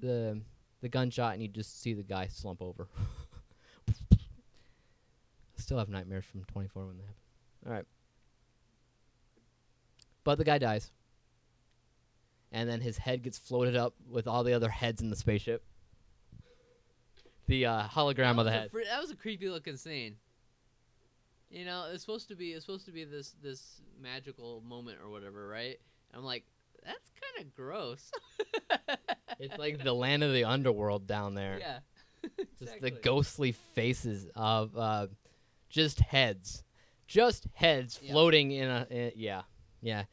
the 0.00 0.40
the 0.80 0.88
gunshot 0.88 1.32
and 1.32 1.42
you'd 1.42 1.54
just 1.54 1.80
see 1.80 1.94
the 1.94 2.02
guy 2.02 2.26
slump 2.26 2.60
over. 2.60 2.88
I 3.88 3.92
still 5.56 5.78
have 5.78 5.88
nightmares 5.88 6.24
from 6.24 6.44
24 6.44 6.86
when 6.86 6.96
that 6.98 7.02
happened. 7.02 7.16
All 7.66 7.72
right. 7.72 7.84
But 10.22 10.38
the 10.38 10.44
guy 10.44 10.58
dies. 10.58 10.90
And 12.52 12.68
then 12.68 12.80
his 12.80 12.98
head 12.98 13.22
gets 13.22 13.38
floated 13.38 13.76
up 13.76 13.94
with 14.08 14.26
all 14.26 14.44
the 14.44 14.52
other 14.52 14.68
heads 14.68 15.02
in 15.02 15.10
the 15.10 15.16
spaceship. 15.16 15.62
The 17.46 17.66
uh, 17.66 17.82
hologram 17.88 18.38
of 18.38 18.44
the 18.44 18.50
head. 18.52 18.70
fr- 18.70 18.80
that 18.88 19.00
was 19.00 19.10
a 19.10 19.16
creepy 19.16 19.48
looking 19.48 19.76
scene. 19.76 20.16
You 21.50 21.64
know, 21.64 21.86
it's 21.92 22.02
supposed 22.02 22.28
to 22.28 22.34
be 22.36 22.52
it's 22.52 22.64
supposed 22.66 22.86
to 22.86 22.92
be 22.92 23.04
this 23.04 23.34
this 23.42 23.80
magical 24.00 24.62
moment 24.66 24.98
or 25.02 25.10
whatever, 25.10 25.46
right? 25.46 25.78
I'm 26.12 26.24
like, 26.24 26.44
that's 26.84 27.10
kind 27.20 27.46
of 27.46 27.54
gross. 27.54 28.10
It's 29.38 29.58
like 29.58 29.84
the 29.84 29.92
land 29.92 30.22
of 30.24 30.32
the 30.32 30.44
underworld 30.44 31.06
down 31.06 31.34
there. 31.34 31.58
yeah, 31.60 31.78
Just 32.58 32.80
the 32.80 32.90
ghostly 32.90 33.52
faces 33.52 34.26
of 34.34 34.74
uh, 34.74 35.08
just 35.68 36.00
heads, 36.00 36.64
just 37.06 37.46
heads 37.52 38.00
Yeah. 38.02 38.12
floating 38.12 38.50
in 38.52 38.66
a 38.70 38.86
in, 38.90 39.12
yeah, 39.14 39.42
yeah. 39.82 40.04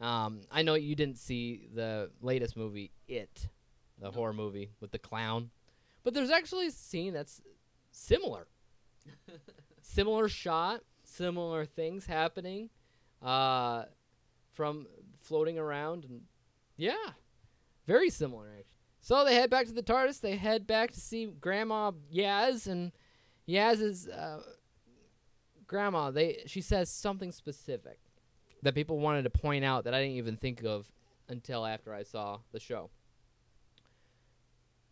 Um, 0.00 0.42
I 0.50 0.62
know 0.62 0.74
you 0.74 0.94
didn't 0.94 1.18
see 1.18 1.68
the 1.74 2.10
latest 2.20 2.56
movie, 2.56 2.92
It, 3.08 3.48
the 3.98 4.06
No. 4.06 4.10
horror 4.12 4.32
movie 4.32 4.70
with 4.80 4.92
the 4.92 4.98
clown, 4.98 5.50
but 6.04 6.14
there's 6.14 6.30
actually 6.30 6.66
a 6.68 6.70
scene 6.70 7.12
that's 7.12 7.40
similar, 7.90 8.46
similar 9.82 10.28
shot, 10.28 10.82
similar 11.02 11.64
things 11.64 12.06
happening, 12.06 12.70
uh, 13.22 13.86
from 14.52 14.86
floating 15.20 15.58
around 15.58 16.04
and 16.04 16.22
yeah, 16.76 16.94
very 17.86 18.08
similar 18.10 18.46
actually. 18.48 18.64
So 19.00 19.24
they 19.24 19.34
head 19.34 19.50
back 19.50 19.66
to 19.66 19.72
the 19.72 19.82
TARDIS. 19.82 20.20
They 20.20 20.36
head 20.36 20.66
back 20.66 20.92
to 20.92 21.00
see 21.00 21.26
Grandma 21.26 21.92
Yaz, 22.12 22.66
and 22.66 22.92
Yaz's 23.48 24.06
uh, 24.08 24.42
grandma. 25.66 26.10
They 26.10 26.42
she 26.46 26.60
says 26.60 26.90
something 26.90 27.32
specific 27.32 27.98
that 28.62 28.74
people 28.74 28.98
wanted 28.98 29.22
to 29.22 29.30
point 29.30 29.64
out 29.64 29.84
that 29.84 29.94
I 29.94 30.00
didn't 30.00 30.16
even 30.16 30.36
think 30.36 30.64
of 30.64 30.90
until 31.28 31.66
after 31.66 31.92
I 31.92 32.02
saw 32.02 32.40
the 32.52 32.60
show. 32.60 32.90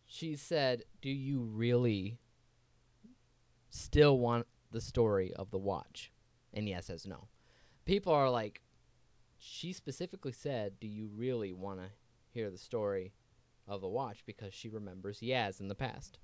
She 0.07 0.37
said, 0.37 0.85
"Do 1.01 1.11
you 1.11 1.41
really 1.41 2.19
still 3.71 4.19
want 4.19 4.47
the 4.71 4.81
story 4.81 5.33
of 5.35 5.51
the 5.51 5.59
watch?" 5.59 6.13
And 6.53 6.69
Yaz 6.69 6.85
says 6.85 7.07
no. 7.07 7.29
People 7.85 8.13
are 8.13 8.31
like 8.31 8.63
she 9.39 9.73
specifically 9.73 10.33
said, 10.33 10.79
"Do 10.81 10.87
you 10.87 11.09
really 11.09 11.53
want 11.53 11.81
to 11.81 11.91
hear 12.31 12.51
the 12.51 12.59
story 12.59 13.13
of 13.67 13.81
the 13.81 13.89
watch?" 13.89 14.25
Because 14.25 14.55
she 14.55 14.69
remembers 14.69 15.21
Yaz 15.21 15.61
in 15.61 15.69
the 15.69 15.75
past. 15.75 16.19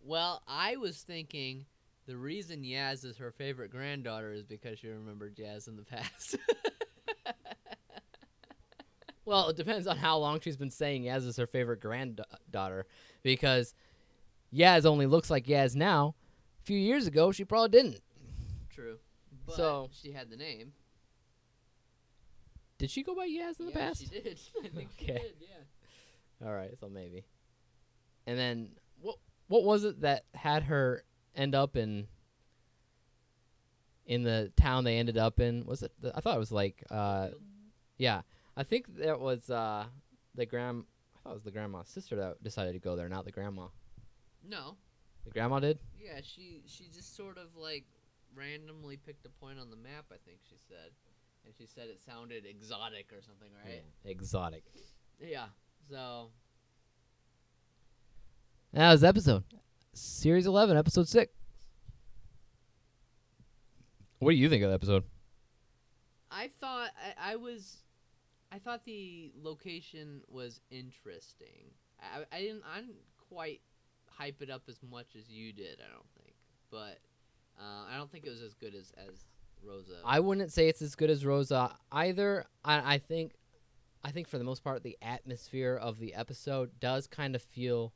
Well, 0.00 0.42
I 0.46 0.76
was 0.76 1.02
thinking 1.02 1.66
the 2.08 2.16
reason 2.16 2.62
Yaz 2.64 3.04
is 3.04 3.18
her 3.18 3.30
favorite 3.30 3.70
granddaughter 3.70 4.32
is 4.32 4.42
because 4.42 4.80
she 4.80 4.88
remembered 4.88 5.36
Yaz 5.36 5.68
in 5.68 5.76
the 5.76 5.84
past. 5.84 6.36
Well, 9.24 9.50
it 9.50 9.56
depends 9.56 9.86
on 9.86 9.98
how 9.98 10.16
long 10.16 10.40
she's 10.40 10.56
been 10.56 10.70
saying 10.70 11.02
Yaz 11.02 11.26
is 11.26 11.36
her 11.36 11.46
favorite 11.46 11.80
granddaughter, 11.80 12.86
because 13.22 13.74
Yaz 14.54 14.86
only 14.86 15.04
looks 15.04 15.28
like 15.28 15.44
Yaz 15.44 15.76
now. 15.76 16.14
A 16.62 16.64
few 16.64 16.78
years 16.78 17.06
ago, 17.06 17.30
she 17.30 17.44
probably 17.44 17.68
didn't. 17.68 18.00
True. 18.70 18.98
But 19.44 19.56
So- 19.56 19.90
she 19.92 20.12
had 20.12 20.30
the 20.30 20.36
name. 20.38 20.72
Did 22.78 22.90
she 22.90 23.02
go 23.02 23.14
by 23.14 23.28
Yaz 23.28 23.60
in 23.60 23.66
the 23.66 23.72
yeah, 23.72 23.88
past? 23.88 24.00
she 24.00 24.06
did. 24.06 24.38
I 24.64 24.68
think 24.68 24.88
she 24.98 25.06
did. 25.08 25.34
Yeah. 25.40 26.46
All 26.46 26.54
right, 26.54 26.70
so 26.80 26.88
maybe. 26.88 27.26
And 28.26 28.38
then 28.38 28.70
what? 29.02 29.16
What 29.48 29.64
was 29.64 29.84
it 29.84 30.00
that 30.02 30.24
had 30.34 30.62
her 30.64 31.04
end 31.38 31.54
up 31.54 31.76
in? 31.76 32.08
In 34.04 34.22
the 34.22 34.50
town 34.56 34.84
they 34.84 34.96
ended 34.96 35.18
up 35.18 35.38
in, 35.38 35.64
was 35.66 35.82
it? 35.82 35.92
The, 36.00 36.16
I 36.16 36.20
thought 36.20 36.34
it 36.34 36.38
was 36.38 36.52
like, 36.52 36.82
uh, 36.90 37.28
yeah, 37.98 38.22
I 38.56 38.62
think 38.62 38.86
that 38.98 39.20
was 39.20 39.50
uh, 39.50 39.84
the 40.34 40.46
grand. 40.46 40.84
I 41.14 41.18
thought 41.22 41.30
it 41.32 41.34
was 41.34 41.44
the 41.44 41.50
grandma's 41.50 41.88
sister 41.88 42.16
that 42.16 42.42
decided 42.42 42.72
to 42.72 42.78
go 42.78 42.96
there, 42.96 43.08
not 43.08 43.24
the 43.26 43.32
grandma. 43.32 43.66
No. 44.48 44.76
The 45.24 45.30
grandma 45.30 45.60
did. 45.60 45.78
Yeah, 46.02 46.20
she 46.22 46.62
she 46.66 46.88
just 46.88 47.14
sort 47.16 47.36
of 47.36 47.54
like 47.54 47.84
randomly 48.34 48.96
picked 48.96 49.26
a 49.26 49.28
point 49.28 49.58
on 49.58 49.68
the 49.68 49.76
map. 49.76 50.06
I 50.10 50.16
think 50.24 50.38
she 50.48 50.56
said, 50.56 50.90
and 51.44 51.54
she 51.58 51.66
said 51.66 51.88
it 51.88 52.00
sounded 52.00 52.46
exotic 52.46 53.12
or 53.12 53.20
something, 53.20 53.48
right? 53.62 53.82
Yeah, 54.04 54.10
Exotic. 54.10 54.64
Yeah. 55.20 55.46
So 55.90 56.30
That 58.72 58.92
was 58.92 59.02
the 59.02 59.08
episode. 59.08 59.44
Series 59.98 60.46
11, 60.46 60.76
episode 60.76 61.08
6. 61.08 61.32
What 64.20 64.30
do 64.30 64.36
you 64.36 64.48
think 64.48 64.62
of 64.62 64.70
the 64.70 64.74
episode? 64.74 65.04
I 66.30 66.48
thought 66.60 66.90
I, 67.18 67.32
I 67.32 67.36
was, 67.36 67.78
I 68.52 68.58
thought 68.58 68.84
the 68.84 69.32
location 69.40 70.22
was 70.28 70.60
interesting. 70.70 71.72
I, 72.00 72.24
I 72.36 72.40
didn't 72.40 72.62
I 72.72 72.80
didn't 72.80 72.96
quite 73.28 73.60
hype 74.10 74.42
it 74.42 74.50
up 74.50 74.62
as 74.68 74.78
much 74.82 75.16
as 75.16 75.28
you 75.30 75.52
did. 75.52 75.78
I 75.80 75.92
don't 75.92 76.08
think, 76.22 76.34
but 76.70 76.98
uh, 77.58 77.86
I 77.92 77.96
don't 77.96 78.10
think 78.10 78.26
it 78.26 78.30
was 78.30 78.42
as 78.42 78.54
good 78.54 78.74
as 78.74 78.92
as 78.96 79.24
Rosa. 79.64 79.94
I 80.04 80.20
wouldn't 80.20 80.52
say 80.52 80.68
it's 80.68 80.82
as 80.82 80.94
good 80.94 81.10
as 81.10 81.24
Rosa 81.24 81.74
either. 81.92 82.44
I, 82.64 82.94
I 82.94 82.98
think 82.98 83.32
I 84.04 84.10
think 84.10 84.28
for 84.28 84.38
the 84.38 84.44
most 84.44 84.62
part 84.62 84.82
the 84.82 84.98
atmosphere 85.02 85.76
of 85.76 85.98
the 85.98 86.14
episode 86.14 86.70
does 86.80 87.06
kind 87.06 87.34
of 87.34 87.42
feel 87.42 87.92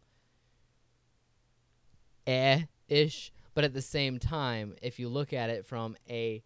eh 2.27 2.63
ish, 2.89 3.33
but 3.55 3.65
at 3.65 3.75
the 3.75 3.83
same 3.83 4.19
time, 4.19 4.75
if 4.83 4.99
you 4.99 5.09
look 5.09 5.33
at 5.33 5.51
it 5.51 5.67
from 5.67 5.97
a 6.09 6.43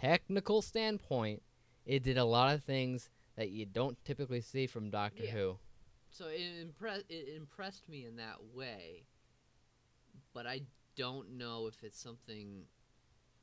technical 0.00 0.62
standpoint, 0.62 1.42
it 1.86 2.02
did 2.02 2.18
a 2.18 2.24
lot 2.24 2.54
of 2.54 2.62
things 2.62 3.10
that 3.36 3.50
you 3.50 3.66
don't 3.66 4.02
typically 4.04 4.40
see 4.40 4.66
from 4.66 4.90
Doctor 4.90 5.24
Yeah. 5.24 5.30
Who. 5.30 5.58
so 6.10 6.26
it 6.26 6.60
impressed 6.60 7.04
it 7.08 7.34
impressed 7.36 7.88
me 7.88 8.04
in 8.04 8.16
that 8.16 8.42
way, 8.54 9.04
but 10.34 10.46
I 10.46 10.62
don't 10.96 11.36
know 11.38 11.66
if 11.66 11.82
it's 11.82 11.98
something 12.00 12.64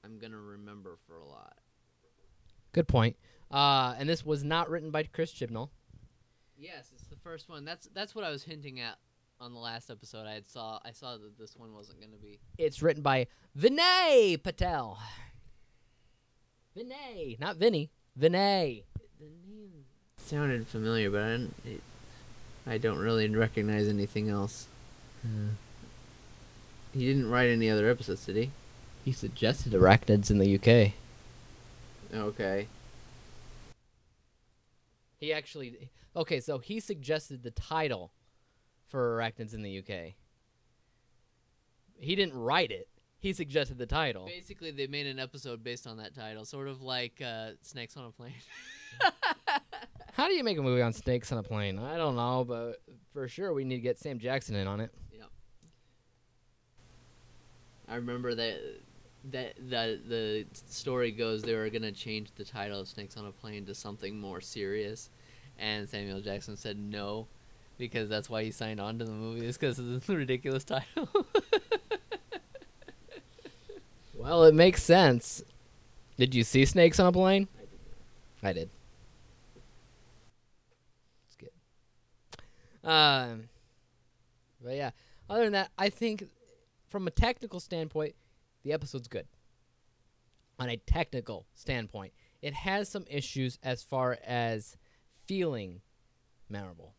I'm 0.03 0.17
gonna 0.19 0.37
remember 0.39 0.97
for 1.07 1.17
a 1.17 1.25
lot. 1.25 1.57
Good 2.71 2.87
point. 2.87 3.17
Uh, 3.51 3.95
and 3.97 4.07
this 4.07 4.23
was 4.23 4.43
not 4.43 4.69
written 4.69 4.91
by 4.91 5.03
Chris 5.03 5.33
Chibnall. 5.33 5.69
Yes, 6.55 6.91
it's 6.93 7.07
the 7.07 7.15
first 7.15 7.49
one. 7.49 7.65
That's 7.65 7.87
that's 7.93 8.13
what 8.13 8.23
I 8.23 8.29
was 8.29 8.43
hinting 8.43 8.79
at 8.79 8.97
on 9.39 9.53
the 9.53 9.59
last 9.59 9.89
episode. 9.89 10.27
I 10.27 10.33
had 10.33 10.47
saw 10.47 10.79
I 10.83 10.91
saw 10.91 11.17
that 11.17 11.37
this 11.37 11.55
one 11.55 11.73
wasn't 11.73 11.99
gonna 11.99 12.17
be. 12.21 12.39
It's 12.57 12.81
written 12.81 13.01
by 13.01 13.27
Vinay 13.57 14.41
Patel. 14.41 14.99
Vinay, 16.77 17.39
not 17.39 17.57
Vinny. 17.57 17.91
Vinay. 18.19 18.83
The 19.19 19.25
name 19.25 19.85
sounded 20.17 20.67
familiar, 20.67 21.09
but 21.09 21.21
I 21.21 21.29
don't, 21.29 21.55
it, 21.65 21.81
I 22.67 22.77
don't 22.77 22.99
really 22.99 23.27
recognize 23.29 23.87
anything 23.87 24.29
else. 24.29 24.67
Hmm. 25.21 25.49
He 26.93 27.05
didn't 27.05 27.29
write 27.29 27.49
any 27.49 27.69
other 27.69 27.89
episodes, 27.89 28.25
did 28.25 28.35
he? 28.35 28.51
He 29.05 29.11
suggested 29.11 29.73
arachnids 29.73 30.29
in 30.29 30.37
the 30.37 30.55
UK. 30.55 30.93
Okay. 32.13 32.67
He 35.17 35.33
actually 35.33 35.89
okay, 36.15 36.39
so 36.39 36.59
he 36.59 36.79
suggested 36.79 37.43
the 37.43 37.51
title 37.51 38.11
for 38.89 39.17
arachnids 39.17 39.53
in 39.53 39.61
the 39.61 39.79
UK. 39.79 40.13
He 41.99 42.15
didn't 42.15 42.37
write 42.37 42.71
it. 42.71 42.87
He 43.19 43.33
suggested 43.33 43.77
the 43.77 43.85
title. 43.85 44.25
Basically, 44.25 44.71
they 44.71 44.87
made 44.87 45.05
an 45.05 45.19
episode 45.19 45.63
based 45.63 45.85
on 45.85 45.97
that 45.97 46.15
title, 46.15 46.45
sort 46.45 46.67
of 46.67 46.81
like 46.81 47.21
uh, 47.21 47.51
Snakes 47.61 47.97
on 47.97 48.05
a 48.05 48.11
Plane. 48.11 48.33
How 50.13 50.27
do 50.27 50.33
you 50.33 50.43
make 50.43 50.57
a 50.57 50.61
movie 50.61 50.81
on 50.81 50.91
snakes 50.91 51.31
on 51.31 51.37
a 51.37 51.43
plane? 51.43 51.79
I 51.79 51.95
don't 51.95 52.17
know, 52.17 52.43
but 52.43 52.81
for 53.13 53.27
sure 53.29 53.53
we 53.53 53.63
need 53.63 53.77
to 53.77 53.81
get 53.81 53.99
Sam 53.99 54.19
Jackson 54.19 54.55
in 54.55 54.67
on 54.67 54.81
it. 54.81 54.93
Yeah. 55.13 55.23
I 57.87 57.95
remember 57.95 58.35
that 58.35 58.59
that 59.31 59.55
the 59.69 59.99
the 60.07 60.45
story 60.67 61.11
goes 61.11 61.41
they 61.41 61.55
were 61.55 61.69
gonna 61.69 61.91
change 61.91 62.31
the 62.35 62.43
title 62.43 62.81
of 62.81 62.87
Snakes 62.89 63.15
on 63.15 63.27
a 63.27 63.31
Plane 63.31 63.65
to 63.67 63.73
something 63.73 64.19
more 64.19 64.41
serious, 64.41 65.09
and 65.57 65.87
Samuel 65.87 66.19
Jackson 66.19 66.57
said 66.57 66.77
no, 66.77 67.27
because 67.79 68.09
that's 68.09 68.29
why 68.29 68.43
he 68.43 68.51
signed 68.51 68.79
on 68.79 68.99
to 68.99 69.05
the 69.05 69.11
movie 69.11 69.47
is 69.47 69.57
because 69.57 69.79
of 69.79 70.05
the 70.05 70.15
ridiculous 70.15 70.63
title. 70.63 71.09
Well, 74.19 74.43
it 74.43 74.53
makes 74.53 74.83
sense. 74.83 75.41
Did 76.17 76.35
you 76.35 76.43
see 76.43 76.65
snakes 76.65 76.99
on 76.99 77.07
a 77.07 77.11
plane? 77.13 77.47
I 78.43 78.51
did. 78.51 78.69
It's 81.25 81.37
good. 81.37 82.87
Um, 82.87 83.47
but 84.61 84.75
yeah, 84.75 84.91
other 85.29 85.45
than 85.45 85.53
that, 85.53 85.71
I 85.77 85.89
think 85.89 86.25
from 86.89 87.07
a 87.07 87.11
technical 87.11 87.61
standpoint, 87.61 88.13
the 88.63 88.73
episode's 88.73 89.07
good. 89.07 89.25
On 90.59 90.69
a 90.69 90.75
technical 90.75 91.45
standpoint, 91.55 92.11
it 92.41 92.53
has 92.53 92.89
some 92.89 93.05
issues 93.09 93.57
as 93.63 93.83
far 93.83 94.17
as 94.27 94.75
feeling 95.27 95.79
memorable. 96.49 96.93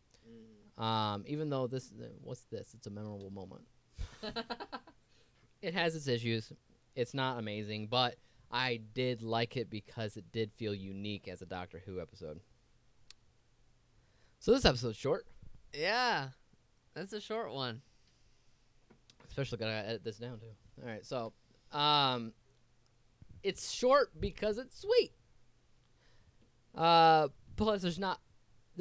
Um, 0.81 1.23
even 1.27 1.49
though 1.49 1.67
this, 1.67 1.93
what's 2.21 2.41
this? 2.51 2.73
It's 2.73 2.87
a 2.87 2.89
memorable 2.89 3.29
moment. 3.29 3.63
It 5.61 5.75
has 5.75 5.95
its 5.95 6.07
issues. 6.07 6.51
It's 6.95 7.13
not 7.13 7.37
amazing, 7.37 7.87
but 7.87 8.15
I 8.51 8.81
did 8.93 9.21
like 9.21 9.57
it 9.57 9.69
because 9.69 10.17
it 10.17 10.25
did 10.31 10.51
feel 10.53 10.73
unique 10.73 11.27
as 11.27 11.41
a 11.41 11.45
Doctor 11.45 11.81
Who 11.85 12.01
episode. 12.01 12.39
So 14.39 14.51
this 14.51 14.65
episode's 14.65 14.97
short. 14.97 15.27
yeah, 15.73 16.29
that's 16.95 17.13
a 17.13 17.21
short 17.21 17.53
one. 17.53 17.81
Especially 19.27 19.59
gotta 19.59 19.87
edit 19.87 20.03
this 20.03 20.17
down 20.17 20.39
too. 20.39 20.81
All 20.81 20.89
right, 20.89 21.05
so 21.05 21.31
um, 21.71 22.33
it's 23.43 23.71
short 23.71 24.19
because 24.19 24.57
it's 24.57 24.81
sweet. 24.81 25.11
Uh, 26.75 27.27
plus 27.55 27.83
there's 27.83 27.99
not 27.99 28.19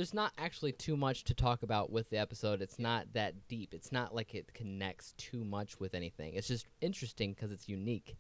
there's 0.01 0.15
not 0.15 0.33
actually 0.39 0.73
too 0.73 0.97
much 0.97 1.25
to 1.25 1.35
talk 1.35 1.63
about 1.63 1.93
with 1.93 2.09
the 2.09 2.17
episode. 2.17 2.63
It's 2.63 2.79
not 2.79 3.13
that 3.13 3.35
deep. 3.49 3.75
It's 3.75 3.93
not 3.93 4.15
like 4.15 4.35
it 4.35 4.55
connects 4.55 5.13
too 5.19 5.45
much 5.45 5.79
with 5.79 5.95
anything. 5.95 6.33
It's 6.33 6.49
just 6.49 6.65
interesting 6.81 7.35
because 7.35 7.53
it's 7.53 7.69
unique. 7.69 8.17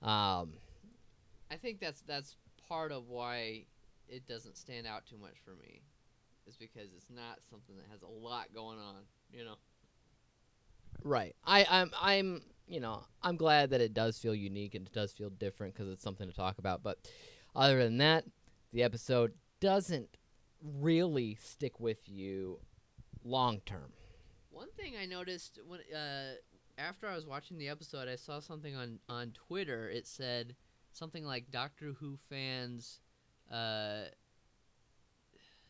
Um, 0.00 0.54
I 1.50 1.56
think 1.60 1.78
that's 1.78 2.00
that's 2.06 2.36
part 2.66 2.90
of 2.90 3.10
why 3.10 3.66
it 4.08 4.26
doesn't 4.26 4.56
stand 4.56 4.86
out 4.86 5.04
too 5.04 5.18
much 5.18 5.34
for 5.44 5.50
me, 5.50 5.82
is 6.46 6.56
because 6.56 6.88
it's 6.96 7.10
not 7.14 7.40
something 7.50 7.76
that 7.76 7.84
has 7.92 8.00
a 8.00 8.08
lot 8.08 8.46
going 8.54 8.78
on. 8.78 9.02
You 9.30 9.44
know. 9.44 9.56
Right. 11.02 11.36
I, 11.44 11.66
I'm 11.68 11.90
I'm 12.00 12.40
you 12.66 12.80
know 12.80 13.04
I'm 13.22 13.36
glad 13.36 13.68
that 13.72 13.82
it 13.82 13.92
does 13.92 14.16
feel 14.16 14.34
unique 14.34 14.74
and 14.74 14.86
it 14.86 14.94
does 14.94 15.12
feel 15.12 15.28
different 15.28 15.74
because 15.74 15.92
it's 15.92 16.02
something 16.02 16.30
to 16.30 16.34
talk 16.34 16.56
about. 16.56 16.82
But 16.82 16.96
other 17.54 17.84
than 17.84 17.98
that, 17.98 18.24
the 18.72 18.82
episode 18.82 19.34
doesn't 19.60 20.08
really 20.64 21.36
stick 21.36 21.78
with 21.78 22.08
you 22.08 22.58
long 23.22 23.60
term. 23.66 23.92
One 24.50 24.70
thing 24.76 24.94
I 25.00 25.06
noticed 25.06 25.58
when 25.66 25.80
uh, 25.94 26.34
after 26.78 27.06
I 27.06 27.14
was 27.14 27.26
watching 27.26 27.58
the 27.58 27.68
episode, 27.68 28.08
I 28.08 28.16
saw 28.16 28.40
something 28.40 28.74
on 28.74 28.98
on 29.08 29.32
Twitter. 29.32 29.88
It 29.90 30.06
said 30.06 30.56
something 30.92 31.24
like 31.24 31.50
Doctor 31.50 31.92
Who 31.98 32.16
fans 32.28 33.00
uh, 33.50 34.04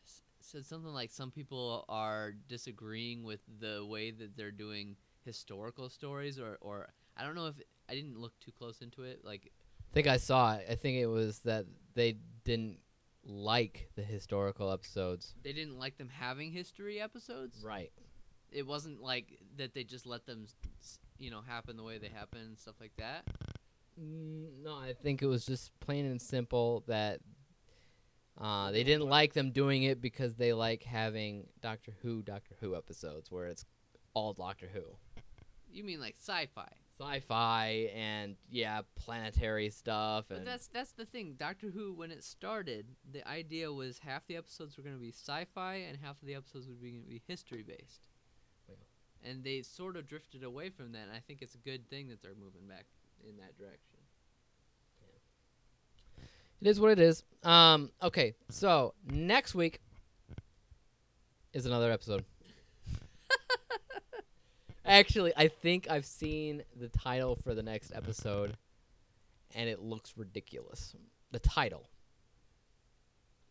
s- 0.05 0.21
said 0.39 0.65
something 0.65 0.93
like 0.93 1.11
some 1.11 1.31
people 1.31 1.85
are 1.89 2.33
disagreeing 2.47 3.23
with 3.23 3.39
the 3.59 3.85
way 3.85 4.11
that 4.11 4.37
they're 4.37 4.51
doing 4.51 4.95
historical 5.23 5.89
stories, 5.89 6.39
or 6.39 6.57
or 6.61 6.89
I 7.17 7.23
don't 7.25 7.35
know 7.35 7.47
if 7.47 7.55
I 7.89 7.95
didn't 7.95 8.19
look 8.19 8.33
too 8.39 8.51
close 8.51 8.81
into 8.81 9.03
it. 9.03 9.21
Like 9.23 9.51
I 9.91 9.93
think 9.93 10.07
I 10.07 10.17
saw 10.17 10.55
it. 10.55 10.67
I 10.69 10.75
think 10.75 10.97
it 10.97 11.07
was 11.07 11.39
that 11.39 11.65
they 11.95 12.17
didn't 12.43 12.79
like 13.25 13.89
the 13.95 14.03
historical 14.03 14.71
episodes. 14.71 15.33
They 15.43 15.53
didn't 15.53 15.79
like 15.79 15.97
them 15.97 16.09
having 16.09 16.51
history 16.51 16.99
episodes. 17.01 17.61
Right. 17.63 17.91
It 18.51 18.65
wasn't 18.65 19.01
like 19.01 19.39
that. 19.57 19.73
They 19.73 19.83
just 19.83 20.05
let 20.05 20.25
them, 20.25 20.45
you 21.17 21.31
know, 21.31 21.41
happen 21.41 21.75
the 21.77 21.83
way 21.83 21.97
they 21.97 22.09
happen 22.09 22.39
and 22.41 22.57
stuff 22.57 22.75
like 22.79 22.95
that. 22.97 23.25
Mm, 23.99 24.63
No, 24.63 24.75
I 24.75 24.93
think 24.93 25.21
it 25.21 25.27
was 25.27 25.45
just 25.45 25.71
plain 25.79 26.05
and 26.05 26.21
simple 26.21 26.83
that 26.87 27.19
uh, 28.39 28.71
they 28.71 28.83
didn't 28.83 29.07
like 29.09 29.33
them 29.33 29.51
doing 29.51 29.83
it 29.83 30.01
because 30.01 30.35
they 30.35 30.53
like 30.53 30.83
having 30.83 31.47
Doctor 31.61 31.93
Who, 32.01 32.21
Doctor 32.21 32.55
Who 32.59 32.75
episodes 32.75 33.31
where 33.31 33.47
it's 33.47 33.65
all 34.13 34.33
Doctor 34.33 34.69
Who. 34.73 34.81
You 35.71 35.83
mean 35.83 35.99
like 35.99 36.15
sci-fi? 36.19 36.69
Sci-fi 36.97 37.89
and 37.93 38.37
yeah, 38.49 38.81
planetary 38.95 39.69
stuff 39.69 40.29
and 40.29 40.39
But 40.39 40.45
that's 40.45 40.67
that's 40.67 40.91
the 40.93 41.05
thing. 41.05 41.35
Doctor 41.37 41.67
Who, 41.67 41.93
when 41.93 42.09
it 42.09 42.23
started, 42.23 42.85
the 43.11 43.27
idea 43.27 43.71
was 43.71 43.99
half 43.99 44.25
the 44.27 44.37
episodes 44.37 44.77
were 44.77 44.83
going 44.83 44.95
to 44.95 45.01
be 45.01 45.11
sci-fi 45.11 45.75
and 45.75 45.97
half 46.01 46.21
of 46.21 46.27
the 46.27 46.35
episodes 46.35 46.67
would 46.67 46.81
be 46.81 46.91
going 46.91 47.03
to 47.03 47.09
be 47.09 47.21
history 47.27 47.63
based. 47.63 48.07
Yeah. 48.69 49.29
And 49.29 49.43
they 49.43 49.61
sort 49.61 49.97
of 49.97 50.07
drifted 50.07 50.43
away 50.43 50.69
from 50.69 50.93
that. 50.93 51.03
And 51.03 51.11
I 51.11 51.19
think 51.19 51.41
it's 51.41 51.55
a 51.55 51.59
good 51.59 51.89
thing 51.89 52.07
that 52.07 52.21
they're 52.21 52.35
moving 52.39 52.67
back 52.67 52.85
in 53.27 53.35
that 53.37 53.57
direction. 53.57 53.97
it 56.61 56.67
is 56.67 56.79
what 56.79 56.91
it 56.91 56.99
is. 56.99 57.23
Um, 57.43 57.91
okay, 58.01 58.35
so 58.49 58.93
next 59.11 59.53
week 59.53 59.81
is 61.53 61.65
another 61.65 61.91
episode. 61.91 62.23
Actually, 64.85 65.33
I 65.35 65.47
think 65.47 65.89
I've 65.89 66.05
seen 66.05 66.63
the 66.75 66.89
title 66.89 67.35
for 67.35 67.55
the 67.55 67.63
next 67.63 67.91
episode, 67.93 68.55
and 69.55 69.67
it 69.69 69.81
looks 69.81 70.13
ridiculous. 70.15 70.95
The 71.31 71.39
title. 71.39 71.89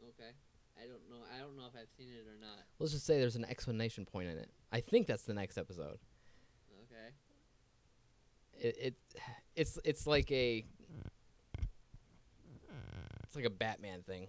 Okay. 0.01 0.31
I 0.79 0.87
don't 0.87 1.09
know. 1.11 1.25
I 1.35 1.41
don't 1.41 1.57
know 1.57 1.65
if 1.67 1.75
I've 1.75 1.91
seen 1.97 2.09
it 2.09 2.27
or 2.29 2.41
not. 2.41 2.59
Let's 2.79 2.93
just 2.93 3.07
say 3.07 3.19
there's 3.19 3.37
an 3.37 3.45
explanation 3.45 4.05
point 4.05 4.29
in 4.29 4.39
it. 4.39 4.49
I 4.73 4.81
think 4.81 5.07
that's 5.07 5.25
the 5.25 5.35
next 5.35 5.59
episode. 5.59 5.99
Okay. 6.85 7.11
It, 8.53 8.77
it 8.81 8.95
it's 9.57 9.79
it's 9.85 10.07
like 10.07 10.31
a 10.31 10.65
it's 13.25 13.35
like 13.35 13.45
a 13.45 13.51
Batman 13.51 14.03
thing. 14.03 14.29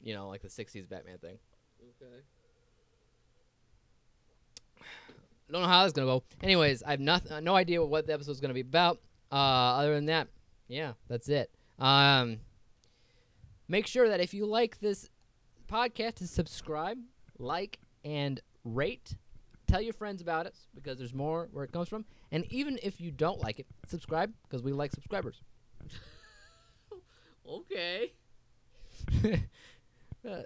You 0.00 0.14
know, 0.14 0.28
like 0.28 0.42
the 0.42 0.48
'60s 0.48 0.88
Batman 0.88 1.18
thing. 1.18 1.38
Okay. 1.80 2.22
Don't 5.50 5.62
know 5.62 5.68
how 5.68 5.82
that's 5.82 5.92
gonna 5.92 6.06
go. 6.06 6.22
Anyways, 6.42 6.82
I 6.82 6.92
have 6.92 7.00
noth- 7.00 7.30
uh, 7.30 7.40
no 7.40 7.54
idea 7.54 7.84
what 7.84 8.06
the 8.06 8.14
episode's 8.14 8.40
gonna 8.40 8.54
be 8.54 8.60
about. 8.60 9.00
Uh, 9.30 9.34
other 9.34 9.94
than 9.94 10.06
that, 10.06 10.28
yeah, 10.68 10.92
that's 11.08 11.28
it. 11.28 11.50
Um, 11.78 12.40
make 13.68 13.86
sure 13.86 14.08
that 14.08 14.20
if 14.20 14.32
you 14.32 14.46
like 14.46 14.80
this 14.80 15.10
podcast, 15.68 16.16
to 16.16 16.26
subscribe, 16.26 16.98
like, 17.38 17.78
and 18.04 18.40
rate. 18.64 19.16
Tell 19.66 19.80
your 19.80 19.94
friends 19.94 20.20
about 20.20 20.46
it 20.46 20.54
because 20.74 20.98
there's 20.98 21.14
more 21.14 21.48
where 21.52 21.64
it 21.64 21.72
comes 21.72 21.88
from. 21.88 22.04
And 22.30 22.44
even 22.52 22.78
if 22.82 23.00
you 23.00 23.10
don't 23.10 23.40
like 23.40 23.58
it, 23.58 23.66
subscribe 23.86 24.32
because 24.42 24.62
we 24.62 24.72
like 24.72 24.92
subscribers. 24.92 25.40
Okay. 27.46 28.12
Uh, 30.26 30.40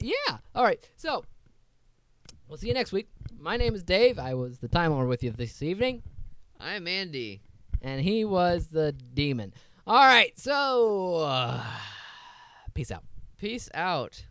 yeah. 0.00 0.36
All 0.54 0.62
right. 0.62 0.86
So 0.98 1.24
we'll 2.46 2.58
see 2.58 2.68
you 2.68 2.74
next 2.74 2.92
week. 2.92 3.08
My 3.36 3.56
name 3.56 3.74
is 3.74 3.82
Dave. 3.82 4.18
I 4.18 4.34
was 4.34 4.58
the 4.58 4.68
Time 4.68 4.92
Lord 4.92 5.08
with 5.08 5.22
you 5.22 5.30
this 5.30 5.62
evening. 5.62 6.02
I'm 6.60 6.86
Andy. 6.88 7.40
and 7.82 8.00
he 8.00 8.24
was 8.24 8.66
the 8.68 8.92
demon. 8.92 9.52
All 9.86 10.04
right, 10.06 10.38
so 10.38 11.16
uh, 11.16 11.62
peace 12.74 12.90
out. 12.90 13.04
Peace 13.38 13.68
out. 13.74 14.24